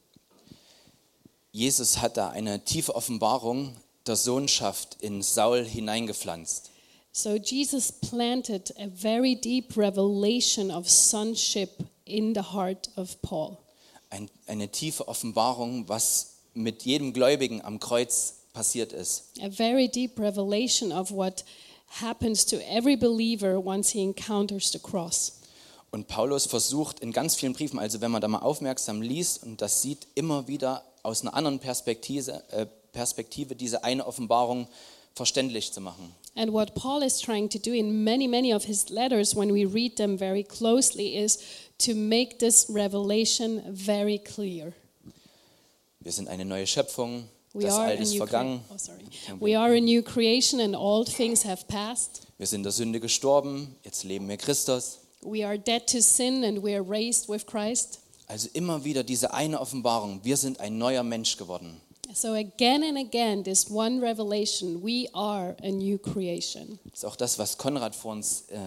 [1.57, 3.75] Jesus hat da eine tiefe Offenbarung
[4.07, 6.71] der Sohnschaft in Saul hineingepflanzt.
[7.13, 11.71] So Jesus planted a very deep revelation of sonship
[12.05, 13.57] in the heart of Paul.
[14.11, 19.31] Ein, eine tiefe Offenbarung, was mit jedem Gläubigen am Kreuz passiert ist.
[19.41, 21.43] A very deep revelation of what
[21.87, 25.41] happens to every believer once he encounters the cross.
[25.91, 29.63] Und Paulus versucht in ganz vielen Briefen, also wenn man da mal aufmerksam liest und
[29.63, 34.69] das sieht, immer wieder aus einer anderen Perspektive, äh, Perspektive diese eine Offenbarung
[35.15, 36.15] verständlich zu machen.
[36.35, 39.65] And what Paul is trying to do in many, many of his letters, when we
[39.65, 41.39] read them very closely, is
[41.79, 44.73] to make this revelation very clear.
[46.01, 49.59] Wir sind eine neue Schöpfung, We das are, a Alte ist new vergangen, oh, we
[49.59, 52.27] are a new creation and old things have passed.
[52.37, 54.99] wir sind der Sünde gestorben, jetzt leben wir Christus.
[55.23, 58.01] We are dead to sin and we are raised with Christ.
[58.27, 61.81] Also immer wieder diese eine Offenbarung, wir sind ein neuer Mensch geworden.
[62.15, 66.79] So again and again, this one revelation, we are a new creation.
[66.85, 68.59] Das ist auch das, was Konrad vor uns äh,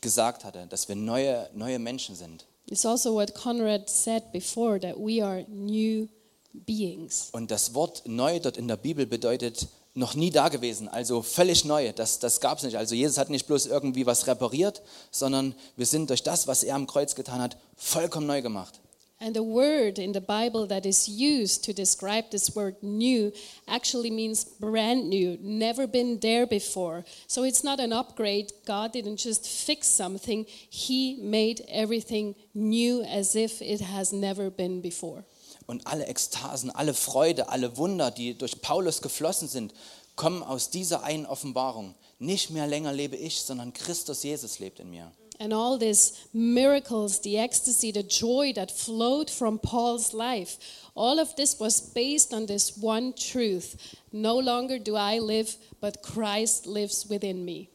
[0.00, 2.44] gesagt hatte, dass wir neue, neue Menschen sind.
[2.66, 6.06] It's also what Conrad said before that we are new
[6.52, 7.30] beings.
[7.32, 11.64] Und das Wort neu dort in der Bibel bedeutet noch nie da gewesen, also völlig
[11.64, 11.92] neu.
[11.92, 12.76] Das, das gab es nicht.
[12.76, 16.74] Also Jesus hat nicht bloß irgendwie was repariert, sondern wir sind durch das, was er
[16.74, 18.80] am Kreuz getan hat, vollkommen neu gemacht.
[19.20, 23.32] And the word in the Bible that is used to describe this word new
[23.66, 27.04] actually means brand new, never been there before.
[27.26, 28.52] So it's not an upgrade.
[28.64, 34.80] God didn't just fix something, He made everything new as if it has never been
[34.80, 35.24] before.
[35.66, 39.74] Und alle Ekstasen, alle Freude, alle Wunder, die durch Paulus geflossen sind,
[40.14, 41.94] kommen aus dieser einen Offenbarung.
[42.20, 45.12] Nicht mehr länger lebe ich, sondern Christus Jesus lebt in mir.
[45.40, 50.58] And all these miracles, the ecstasy, the joy that flowed from Paul's life,
[50.96, 53.76] all of this was based on this one truth.
[54.12, 57.68] No longer do I live, but Christ lives within me.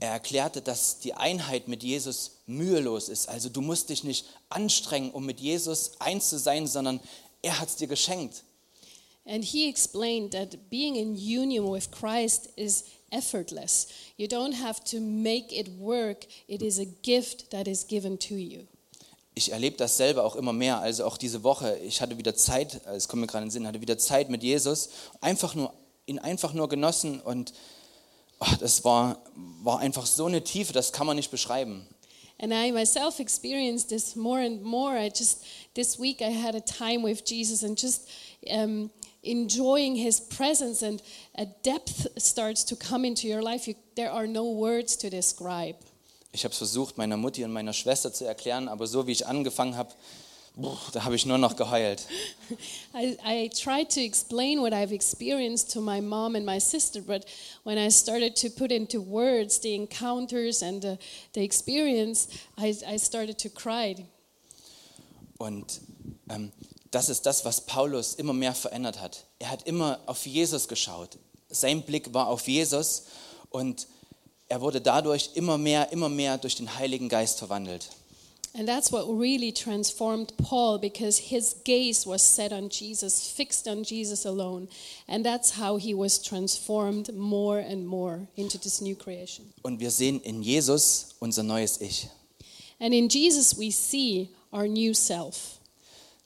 [0.00, 3.28] Er erklärte, dass die Einheit mit Jesus mühelos ist.
[3.28, 7.00] Also du musst dich nicht anstrengen, um mit Jesus eins zu sein, sondern
[7.40, 8.44] er hat es dir geschenkt.
[9.24, 13.88] And he explained that being in union with Christ is effortless.
[14.16, 18.34] You don't have to make it work, it is a gift that is given to
[18.34, 18.66] you.
[19.34, 20.78] Ich erlebe das selber auch immer mehr.
[20.80, 23.66] Also auch diese Woche, ich hatte wieder Zeit, es kommt mir gerade in den Sinn,
[23.66, 25.72] hatte wieder Zeit mit Jesus, einfach nur,
[26.06, 27.54] ihn einfach nur genossen und
[28.40, 29.22] ach, das war,
[29.62, 31.86] war einfach so eine Tiefe, das kann man nicht beschreiben.
[32.38, 34.96] And I myself experienced this more and more.
[34.96, 35.44] I just,
[35.74, 38.08] this week, I had a time with Jesus and just
[38.50, 38.90] um,
[39.22, 41.02] enjoying his presence, and
[41.36, 43.68] a depth starts to come into your life.
[43.68, 45.76] You, there are no words to describe.
[46.32, 49.26] Ich habe es versucht, meiner Mutti und meiner Schwester zu erklären, aber so wie ich
[49.26, 49.90] angefangen habe,
[50.92, 52.06] da habe ich nur noch geheult.
[52.94, 57.24] I, I tried to explain what I've experienced to my mom and my sister, but
[57.64, 60.98] when I started to put into words the encounters and the,
[61.34, 64.06] the experience, I, I started to cry.
[65.38, 65.80] Und
[66.30, 66.52] ähm,
[66.92, 69.24] das ist das, was Paulus immer mehr verändert hat.
[69.38, 71.18] Er hat immer auf Jesus geschaut.
[71.48, 73.04] Sein Blick war auf Jesus
[73.50, 73.88] und
[74.48, 77.88] er wurde dadurch immer mehr, immer mehr durch den Heiligen Geist verwandelt.
[78.54, 83.82] And that's what really transformed Paul because his gaze was set on Jesus, fixed on
[83.82, 84.68] Jesus alone.
[85.08, 89.50] And that's how he was transformed more and more into this new creation.
[89.62, 92.08] Und wir sehen in Jesus unser neues Ich.
[92.78, 95.61] And in Jesus, we see our new self.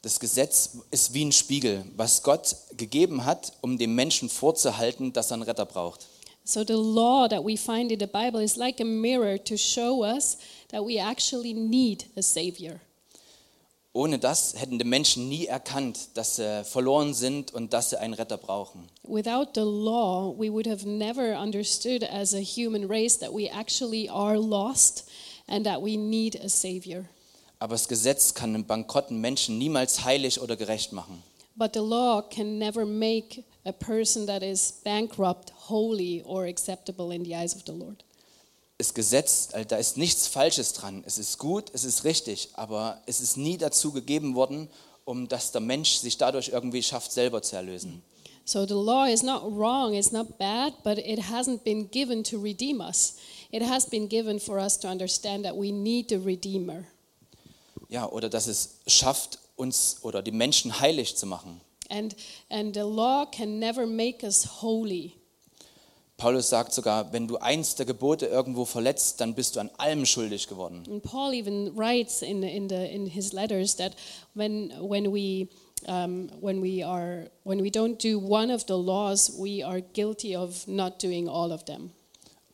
[0.02, 5.30] Das Gesetz ist wie ein Spiegel, was Gott gegeben hat, um dem Menschen vorzuhalten, dass
[5.30, 6.06] er einen Retter braucht.
[6.44, 10.04] So the law that we find in the Bible is like a mirror to show
[10.04, 12.80] us that we actually need a savior.
[13.92, 18.12] Ohne das hätten die Menschen nie erkannt, dass sie verloren sind und dass sie einen
[18.12, 18.86] Retter brauchen.
[19.02, 24.08] Without the law, we would have never understood as a human race that we actually
[24.08, 25.06] are lost
[25.48, 27.06] and that we need a savior.
[27.58, 31.22] Aber das Gesetz kann einen bankrotten Menschen niemals heilig oder gerecht machen.
[31.54, 37.24] But the law can never make a person that is bankrupt holy or acceptable in
[37.24, 38.04] the eyes of the Lord.
[38.78, 41.02] Das Gesetz, äh, da ist nichts Falsches dran.
[41.06, 44.68] Es ist gut, es ist richtig, aber es ist nie dazu gegeben worden,
[45.06, 48.02] um dass der Mensch sich dadurch irgendwie schafft, selber zu erlösen.
[48.44, 52.38] So the law is not wrong, it's not bad, but it hasn't been given to
[52.38, 53.14] redeem us.
[53.50, 56.84] It has been given for us to understand that we need the Redeemer.
[57.88, 61.60] Ja, oder dass es schafft, uns oder die Menschen heilig zu machen.
[61.88, 62.16] And,
[62.50, 65.12] and the law can never make us holy.
[66.16, 70.06] Paulus sagt sogar, wenn du eins der Gebote irgendwo verletzt, dann bist du an allem
[70.06, 70.82] schuldig geworden.
[70.88, 73.94] And Paul even writes in, in, the, in his letters that
[74.34, 75.48] when, when we
[75.88, 80.34] um, when we are when we don't do one of the laws, we are guilty
[80.34, 81.92] of not doing all of them.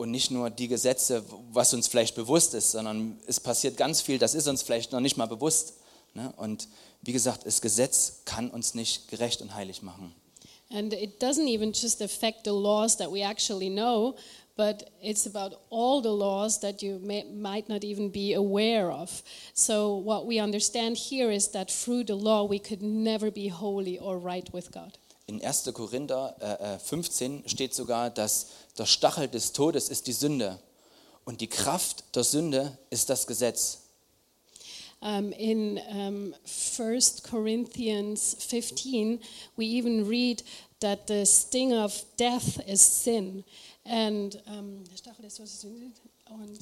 [0.03, 4.19] Und nicht nur die Gesetze, was uns vielleicht bewusst ist, sondern es passiert ganz viel,
[4.19, 5.75] das ist uns vielleicht noch nicht mal bewusst.
[6.15, 6.35] Ne?
[6.39, 6.67] Und
[7.03, 10.13] wie gesagt, das Gesetz kann uns nicht gerecht und heilig machen.
[10.71, 14.17] And it doesn't even just affect the laws that we actually know,
[14.57, 19.23] but it's about all the laws that you may, might not even be aware of.
[19.55, 24.01] So, what we understand here is that through the law, we could never be holy
[24.01, 24.99] or right with God.
[25.27, 25.73] In 1.
[25.73, 28.49] Korinther äh, äh, 15 steht sogar, dass
[28.79, 30.59] der Stachel des Todes ist die Sünde
[31.25, 33.79] und die Kraft der Sünde ist das Gesetz.
[35.01, 36.35] Um, in um,
[36.79, 39.19] 1 Corinthians 15,
[39.57, 40.45] we even read
[40.79, 43.43] that the sting of death is sin.
[43.85, 45.91] And um, der Stachel des Todes ist Sünde
[46.31, 46.59] und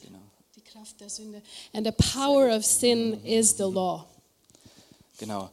[0.56, 1.42] die Kraft der Sünde.
[1.74, 4.06] And the power of sin is the law.
[5.18, 5.50] Genau.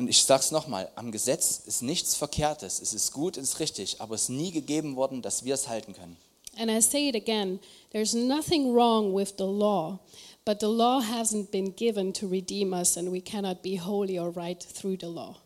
[0.00, 2.80] Und ich sage es nochmal, am Gesetz ist nichts Verkehrtes.
[2.80, 5.68] Es ist gut, es ist richtig, aber es ist nie gegeben worden, dass wir es
[5.68, 6.16] halten können.
[6.56, 7.60] And I say it again
[7.92, 9.98] there's nothing wrong with the law,
[10.46, 14.34] but the law hasn't been given to redeem us, and we cannot be holy or
[14.34, 15.36] right through the law.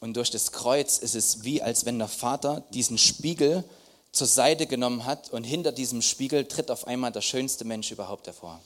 [0.00, 3.62] Und durch das Kreuz ist es wie, als wenn der Vater diesen Spiegel
[4.10, 8.26] zur Seite genommen hat und hinter diesem Spiegel tritt auf einmal der schönste Mensch überhaupt
[8.26, 8.58] hervor.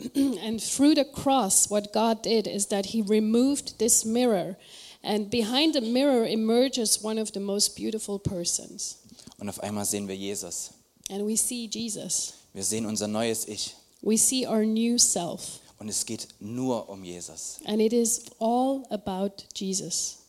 [0.14, 4.56] and through the cross, what God did is that He removed this mirror,
[5.02, 8.96] and behind the mirror emerges one of the most beautiful persons.
[9.38, 10.70] Und auf einmal sehen wir Jesus.
[11.10, 12.34] And we see Jesus.
[12.52, 13.74] Wir sehen unser neues Ich.
[14.02, 15.60] We see our new self.
[15.78, 17.58] Und es geht nur um Jesus.
[17.66, 20.25] And it is all about Jesus.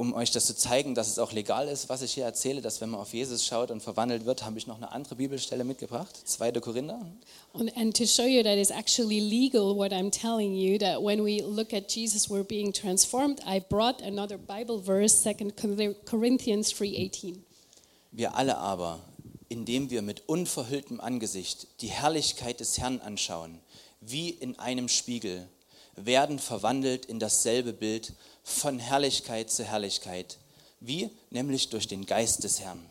[0.00, 2.80] Um euch das zu zeigen, dass es auch legal ist, was ich hier erzähle, dass
[2.80, 6.14] wenn man auf Jesus schaut und verwandelt wird, habe ich noch eine andere Bibelstelle mitgebracht.
[6.24, 6.52] 2.
[6.52, 7.04] Korinther.
[7.52, 11.24] And, and to show you that it's actually legal what I'm telling you, that when
[11.24, 15.52] we look at Jesus, we're being transformed, I brought another Bible verse, 2
[16.04, 17.38] Corinthians 3.18.
[18.12, 19.00] Wir alle aber,
[19.48, 23.58] indem wir mit unverhülltem Angesicht die Herrlichkeit des Herrn anschauen,
[24.00, 25.48] wie in einem Spiegel,
[25.96, 28.12] werden verwandelt in dasselbe Bild
[28.48, 30.38] von Herrlichkeit zu Herrlichkeit.
[30.80, 31.10] Wie?
[31.30, 32.84] Nämlich durch den Geist des Herrn.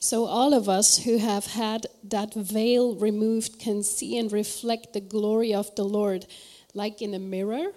[0.00, 5.00] So all of us who have had that veil removed can see and reflect the
[5.00, 6.26] glory of the Lord
[6.72, 7.72] like in a mirror.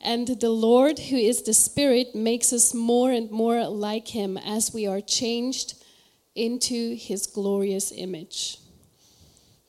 [0.00, 4.72] And the Lord, who is the Spirit, makes us more and more like Him as
[4.74, 5.74] we are changed
[6.34, 8.58] into His glorious image.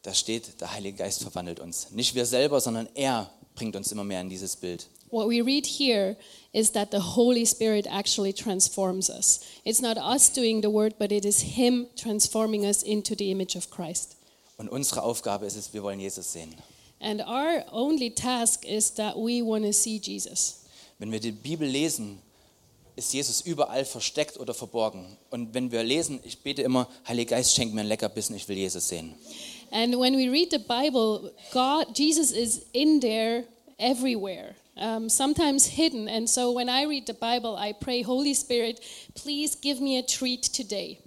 [0.02, 1.92] Da steht, der Heilige Geist verwandelt uns.
[1.92, 4.88] Nicht wir selber, sondern er bringt uns immer mehr in dieses Bild.
[5.14, 6.18] What we read here
[6.54, 9.46] is that the Holy Spirit actually transforms us.
[9.64, 13.56] It's not us doing the work, but it is Him transforming us into the image
[13.56, 14.16] of Christ.
[14.58, 16.56] Und unsere Aufgabe ist es, wir wollen Jesus sehen.
[17.00, 20.66] And our only task is that we want to see Jesus.
[20.98, 22.18] Wenn wir die Bibel lesen,
[22.96, 25.16] ist Jesus überall versteckt oder verborgen.
[25.30, 28.58] Und wenn wir lesen, ich bete immer, Heiliger Geist, schenk mir ein Leckerbissen, ich will
[28.58, 29.14] Jesus sehen.
[29.70, 33.44] And when we read the Bible, God, Jesus is in there
[33.78, 36.08] everywhere, um, sometimes hidden.
[36.08, 38.80] And so when I read the Bible, I pray, Holy Spirit,
[39.16, 41.00] please give me a treat today.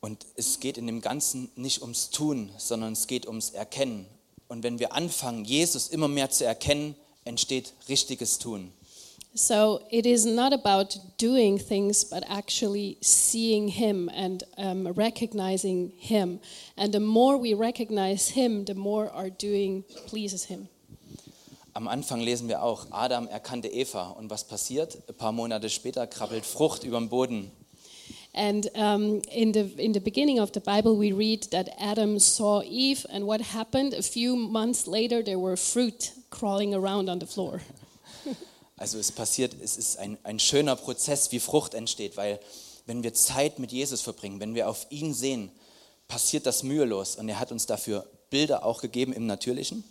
[0.00, 4.06] Und es geht in dem Ganzen nicht ums Tun, sondern es geht ums Erkennen.
[4.48, 6.94] Und wenn wir anfangen, Jesus immer mehr zu erkennen,
[7.24, 8.72] entsteht richtiges Tun.
[9.34, 16.40] So it is not about doing things, but actually seeing Him and um, recognizing Him.
[16.76, 20.68] And the more we recognize Him, the more our doing pleases Him.
[21.76, 24.08] Am Anfang lesen wir auch, Adam erkannte Eva.
[24.08, 24.96] Und was passiert?
[25.10, 27.50] Ein paar Monate später krabbelt Frucht über den Boden.
[28.32, 32.62] And um, in, the, in the beginning of the Bible, we read that Adam saw
[32.62, 33.92] Eve, and what happened?
[33.92, 37.60] A few months later, there were fruit crawling around on the floor.
[38.78, 42.40] Also es passiert, es ist ein, ein schöner Prozess, wie Frucht entsteht, weil
[42.86, 45.50] wenn wir Zeit mit Jesus verbringen, wenn wir auf ihn sehen,
[46.08, 47.16] passiert das mühelos.
[47.16, 49.84] Und er hat uns dafür Bilder auch gegeben im Natürlichen.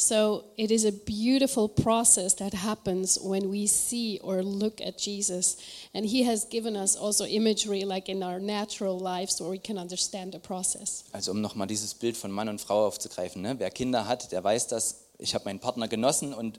[0.00, 5.58] So it is a beautiful process that happens when we see or look at Jesus.
[5.92, 9.76] And he has given us also imagery like in our natural lives where we can
[9.76, 11.04] understand the process.
[11.12, 13.42] Also um nochmal dieses Bild von Mann und Frau aufzugreifen.
[13.42, 13.56] Ne?
[13.58, 15.02] Wer Kinder hat, der weiß das.
[15.18, 16.58] Ich habe meinen Partner genossen und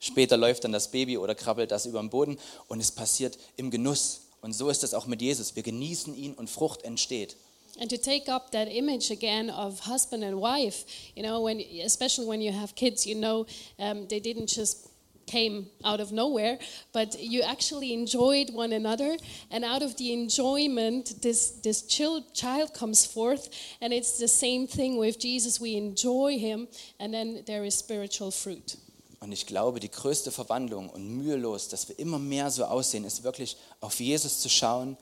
[0.00, 3.70] später läuft dann das Baby oder krabbelt das über den Boden und es passiert im
[3.70, 4.22] Genuss.
[4.40, 5.54] Und so ist es auch mit Jesus.
[5.54, 7.36] Wir genießen ihn und Frucht entsteht.
[7.80, 10.84] And to take up that image again of husband and wife,
[11.16, 13.46] you know, when especially when you have kids, you know,
[13.78, 14.90] um, they didn't just
[15.26, 16.58] came out of nowhere,
[16.92, 19.16] but you actually enjoyed one another,
[19.50, 23.48] and out of the enjoyment, this this child child comes forth,
[23.80, 25.60] and it's the same thing with Jesus.
[25.60, 26.68] We enjoy Him,
[26.98, 28.76] and then there is spiritual fruit.
[29.22, 33.22] Und ich glaube, die größte Verwandlung und mühelos, dass wir immer mehr so aussehen, ist
[33.22, 34.96] wirklich auf Jesus zu schauen,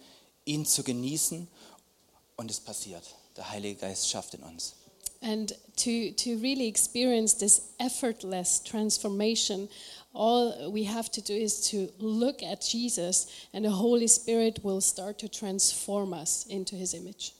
[0.44, 1.46] ihn zu genießen
[2.38, 3.02] und es passiert.
[3.36, 4.74] Der Heilige Geist schafft in uns.
[5.20, 9.68] And to, to really experience this effortless transformation,
[10.14, 14.80] all we have to do is to look at Jesus, and the Holy Spirit will
[14.80, 17.32] start to transform us into his image.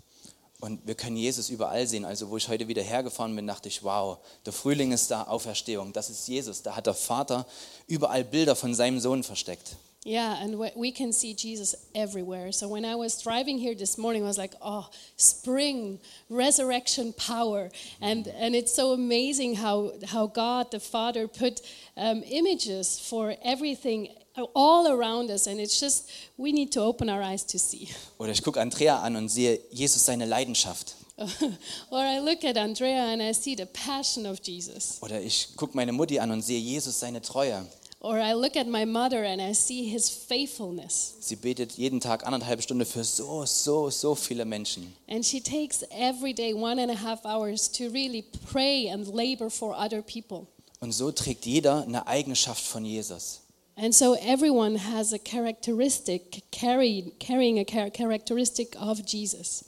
[0.60, 2.04] Und wir können Jesus überall sehen.
[2.04, 5.92] Also wo ich heute wieder hergefahren bin, dachte ich, wow, der Frühling ist da, Auferstehung,
[5.92, 6.62] das ist Jesus.
[6.62, 7.46] Da hat der Vater
[7.86, 9.76] überall Bilder von seinem Sohn versteckt.
[10.04, 12.52] Yeah, and we- can see Jesus everywhere.
[12.52, 17.70] So when I was driving here this morning, I was like, oh, spring, resurrection power.
[18.00, 21.60] And, and it's so amazing how, how God the Father put
[21.96, 24.08] um, images for everything
[24.54, 25.46] all around us.
[25.46, 27.90] And it's just, we need to open our eyes to see.
[28.18, 30.94] Oder ich gucke Andrea an und sehe Jesus seine Leidenschaft.
[31.90, 34.98] or I look at Andrea and I see the passion of Jesus.
[35.02, 37.66] Oder ich gucke meine Mutti an und sehe Jesus seine Treue.
[38.00, 41.14] Or I look at my mother and I see his faithfulness.
[41.20, 44.94] Sie betet jeden Tag anderthalb Stunden für so, so, so viele Menschen.
[45.08, 49.50] And she takes every day one and a half hours to really pray and labor
[49.50, 50.46] for other people.
[50.80, 53.40] Und so trägt jeder eine Eigenschaft von Jesus.
[53.74, 59.64] And so everyone has a characteristic, carry, carrying a char- characteristic of Jesus.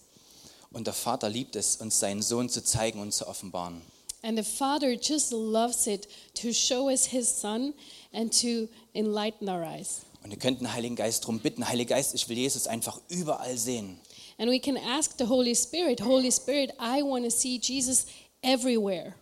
[0.72, 3.82] Und der Vater liebt es, uns seinen Sohn zu zeigen und zu offenbaren.
[4.22, 6.06] And the Father just loves it
[6.42, 7.72] to show us his Son
[8.12, 10.02] and to enlighten our eyes.
[10.22, 13.56] Und ihr könnt den Heiligen Geist darum bitten, Heiliger Geist, ich will Jesus einfach überall
[13.56, 13.98] sehen.
[14.38, 18.06] And we can ask the Holy Spirit, Holy Spirit, I want to see Jesus
[18.42, 19.14] everywhere.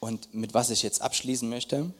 [0.00, 1.90] Und mit was ich jetzt abschließen möchte,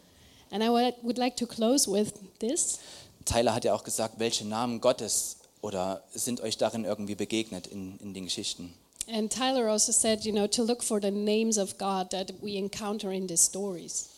[0.52, 2.80] And I would- would like to close with this.
[3.24, 7.98] Tyler hat ja auch gesagt, welche Namen Gottes oder sind euch darin irgendwie begegnet in,
[8.00, 8.74] in den Geschichten.
[9.08, 12.56] And Tyler also said, you know, to look for the names of God that we
[12.56, 14.08] encounter in these stories.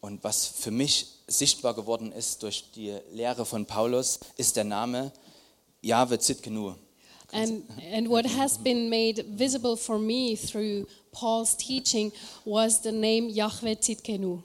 [0.00, 5.12] Und was für mich sichtbar geworden ist durch die Lehre von Paulus, ist der Name
[5.82, 6.76] Jahwe Zitkenu.
[7.32, 12.12] And, and what has been made visible for me through Paul's teaching
[12.44, 14.42] was the name Yahweh Tzidkenu.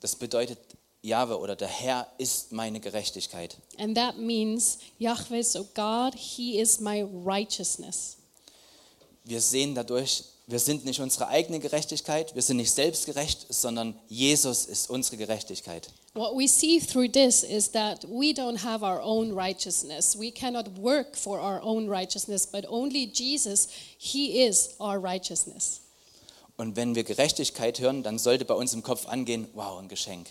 [0.00, 0.58] Das bedeutet,
[1.02, 3.56] Jahwe oder der Herr ist meine Gerechtigkeit.
[3.78, 8.16] And that means Yahweh, so God, He is my righteousness.
[9.30, 14.66] Wir sehen dadurch, wir sind nicht unsere eigene Gerechtigkeit, wir sind nicht selbstgerecht, sondern Jesus
[14.66, 15.88] ist unsere Gerechtigkeit.
[16.14, 20.18] What we see through this is that we don't have our own righteousness.
[20.18, 23.68] We cannot work for our own righteousness, but only Jesus,
[23.98, 25.82] He is our righteousness.
[26.56, 30.26] Und wenn wir Gerechtigkeit hören, dann sollte bei uns im Kopf angehen, wow, ein Geschenk.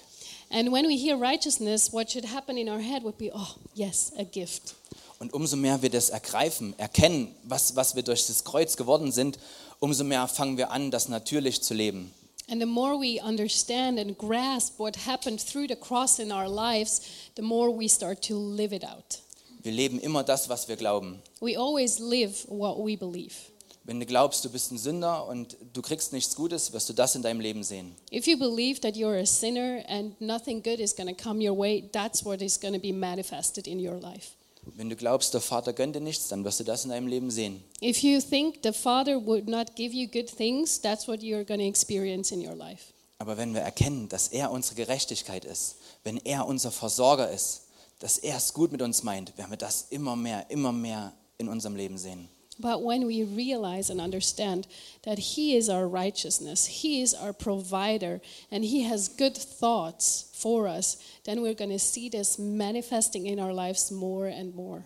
[0.50, 4.12] And when we hear righteousness, what should happen in our head would be, oh, yes,
[4.18, 4.76] a gift.
[5.20, 9.38] Und umso mehr wir das ergreifen, erkennen, was, was wir durch das Kreuz geworden sind,
[9.80, 12.14] umso mehr fangen wir an, das natürlich zu leben.
[12.50, 17.02] And the more we understand and grasp what happened through the cross in our lives,
[17.36, 19.20] the more we start to live it out.
[19.62, 21.22] Wir leben immer das, was wir glauben.
[21.42, 23.36] We always live what we believe.
[23.84, 27.16] Wenn du glaubst, du bist ein Sünder und du kriegst nichts Gutes, wirst du das
[27.16, 27.96] in deinem Leben sehen.
[28.12, 31.58] If you believe that you're a sinner and nothing good is going to come your
[31.58, 34.39] way, that's what is going to be manifested in your life.
[34.62, 37.32] Wenn du glaubst, der Vater gönnt dir nichts, dann wirst du das in deinem Leben
[37.32, 37.64] sehen.
[37.82, 41.60] If you think the Father would not give you good things, that's what you're going
[41.60, 42.94] to experience in your life.
[43.18, 47.64] Aber wenn wir erkennen, dass er unsere Gerechtigkeit ist, wenn er unser Versorger ist,
[48.00, 51.50] dass er es gut mit uns meint, werden wir das immer mehr, immer mehr in
[51.50, 52.30] unserem Leben sehen.
[52.60, 54.68] But when we realize and understand
[55.04, 58.20] that He is our righteousness, He is our provider,
[58.52, 63.40] and He has good thoughts for us, then we're going to see this manifesting in
[63.40, 64.84] our lives more and more.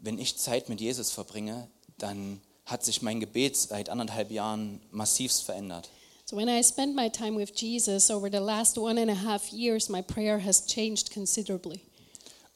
[0.00, 1.66] Wenn ich Zeit mit Jesus verbringe,
[1.96, 5.88] dann hat sich mein Gebet seit anderthalb Jahren massivst verändert.
[6.26, 9.52] So when I spend my time with Jesus over the last one and a half
[9.52, 11.82] years, my prayer has changed considerably.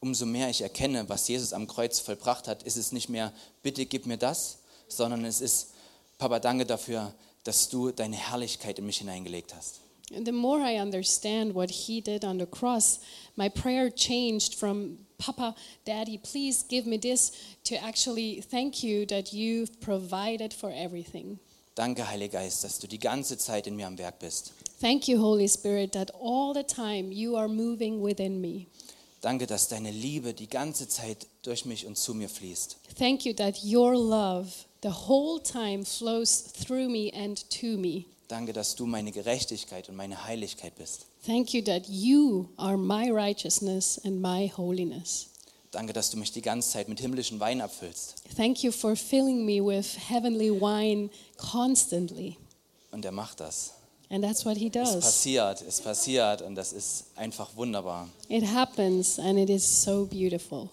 [0.00, 3.32] Umso mehr ich erkenne, was Jesus am Kreuz vollbracht hat, ist es nicht mehr,
[3.62, 5.72] bitte gib mir das, sondern es ist,
[6.18, 7.12] Papa, danke dafür,
[7.44, 9.80] dass du deine Herrlichkeit in mich hineingelegt hast.
[10.14, 13.00] And the more I understand what He did on the cross,
[13.36, 17.32] my prayer changed from Papa, Daddy, please give me this,
[17.64, 21.38] to actually thank you that you've provided for everything.
[21.74, 24.52] Danke, Heiliger Geist, dass du die ganze Zeit in mir am Werk bist.
[24.80, 28.66] Thank you, Holy Spirit, that all the time you are moving within me.
[29.20, 32.76] Danke, dass deine Liebe die ganze Zeit durch mich und zu mir fließt.
[32.96, 34.48] Thank you that your love
[34.82, 38.04] the whole time flows through me and to me.
[38.28, 41.06] Danke, dass du meine Gerechtigkeit und meine Heiligkeit bist.
[41.26, 45.28] Thank you that you are my righteousness and my holiness.
[45.70, 48.14] Danke, dass du mich die ganze Zeit mit himmlischen Wein abfüllst.
[48.36, 52.36] Thank you for filling me with heavenly wine constantly.
[52.90, 53.74] Und er macht das.
[54.10, 55.04] And that's what he Es does.
[55.04, 58.08] passiert, es passiert und das ist einfach wunderbar.
[58.28, 60.70] It happens and it is so beautiful.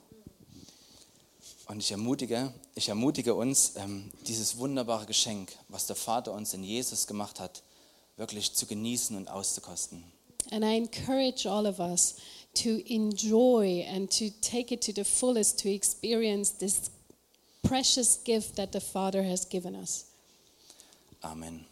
[1.68, 6.64] Und ich ermutige, ich ermutige uns, ähm, dieses wunderbare Geschenk, was der Vater uns in
[6.64, 7.64] Jesus gemacht hat,
[8.18, 10.04] wirklich zu genießen und auszukosten.
[10.52, 12.16] And I encourage all of us
[12.64, 16.92] to enjoy and to take it to the fullest to experience this
[17.64, 20.06] precious gift that the Father has given us.
[21.24, 21.66] Amen.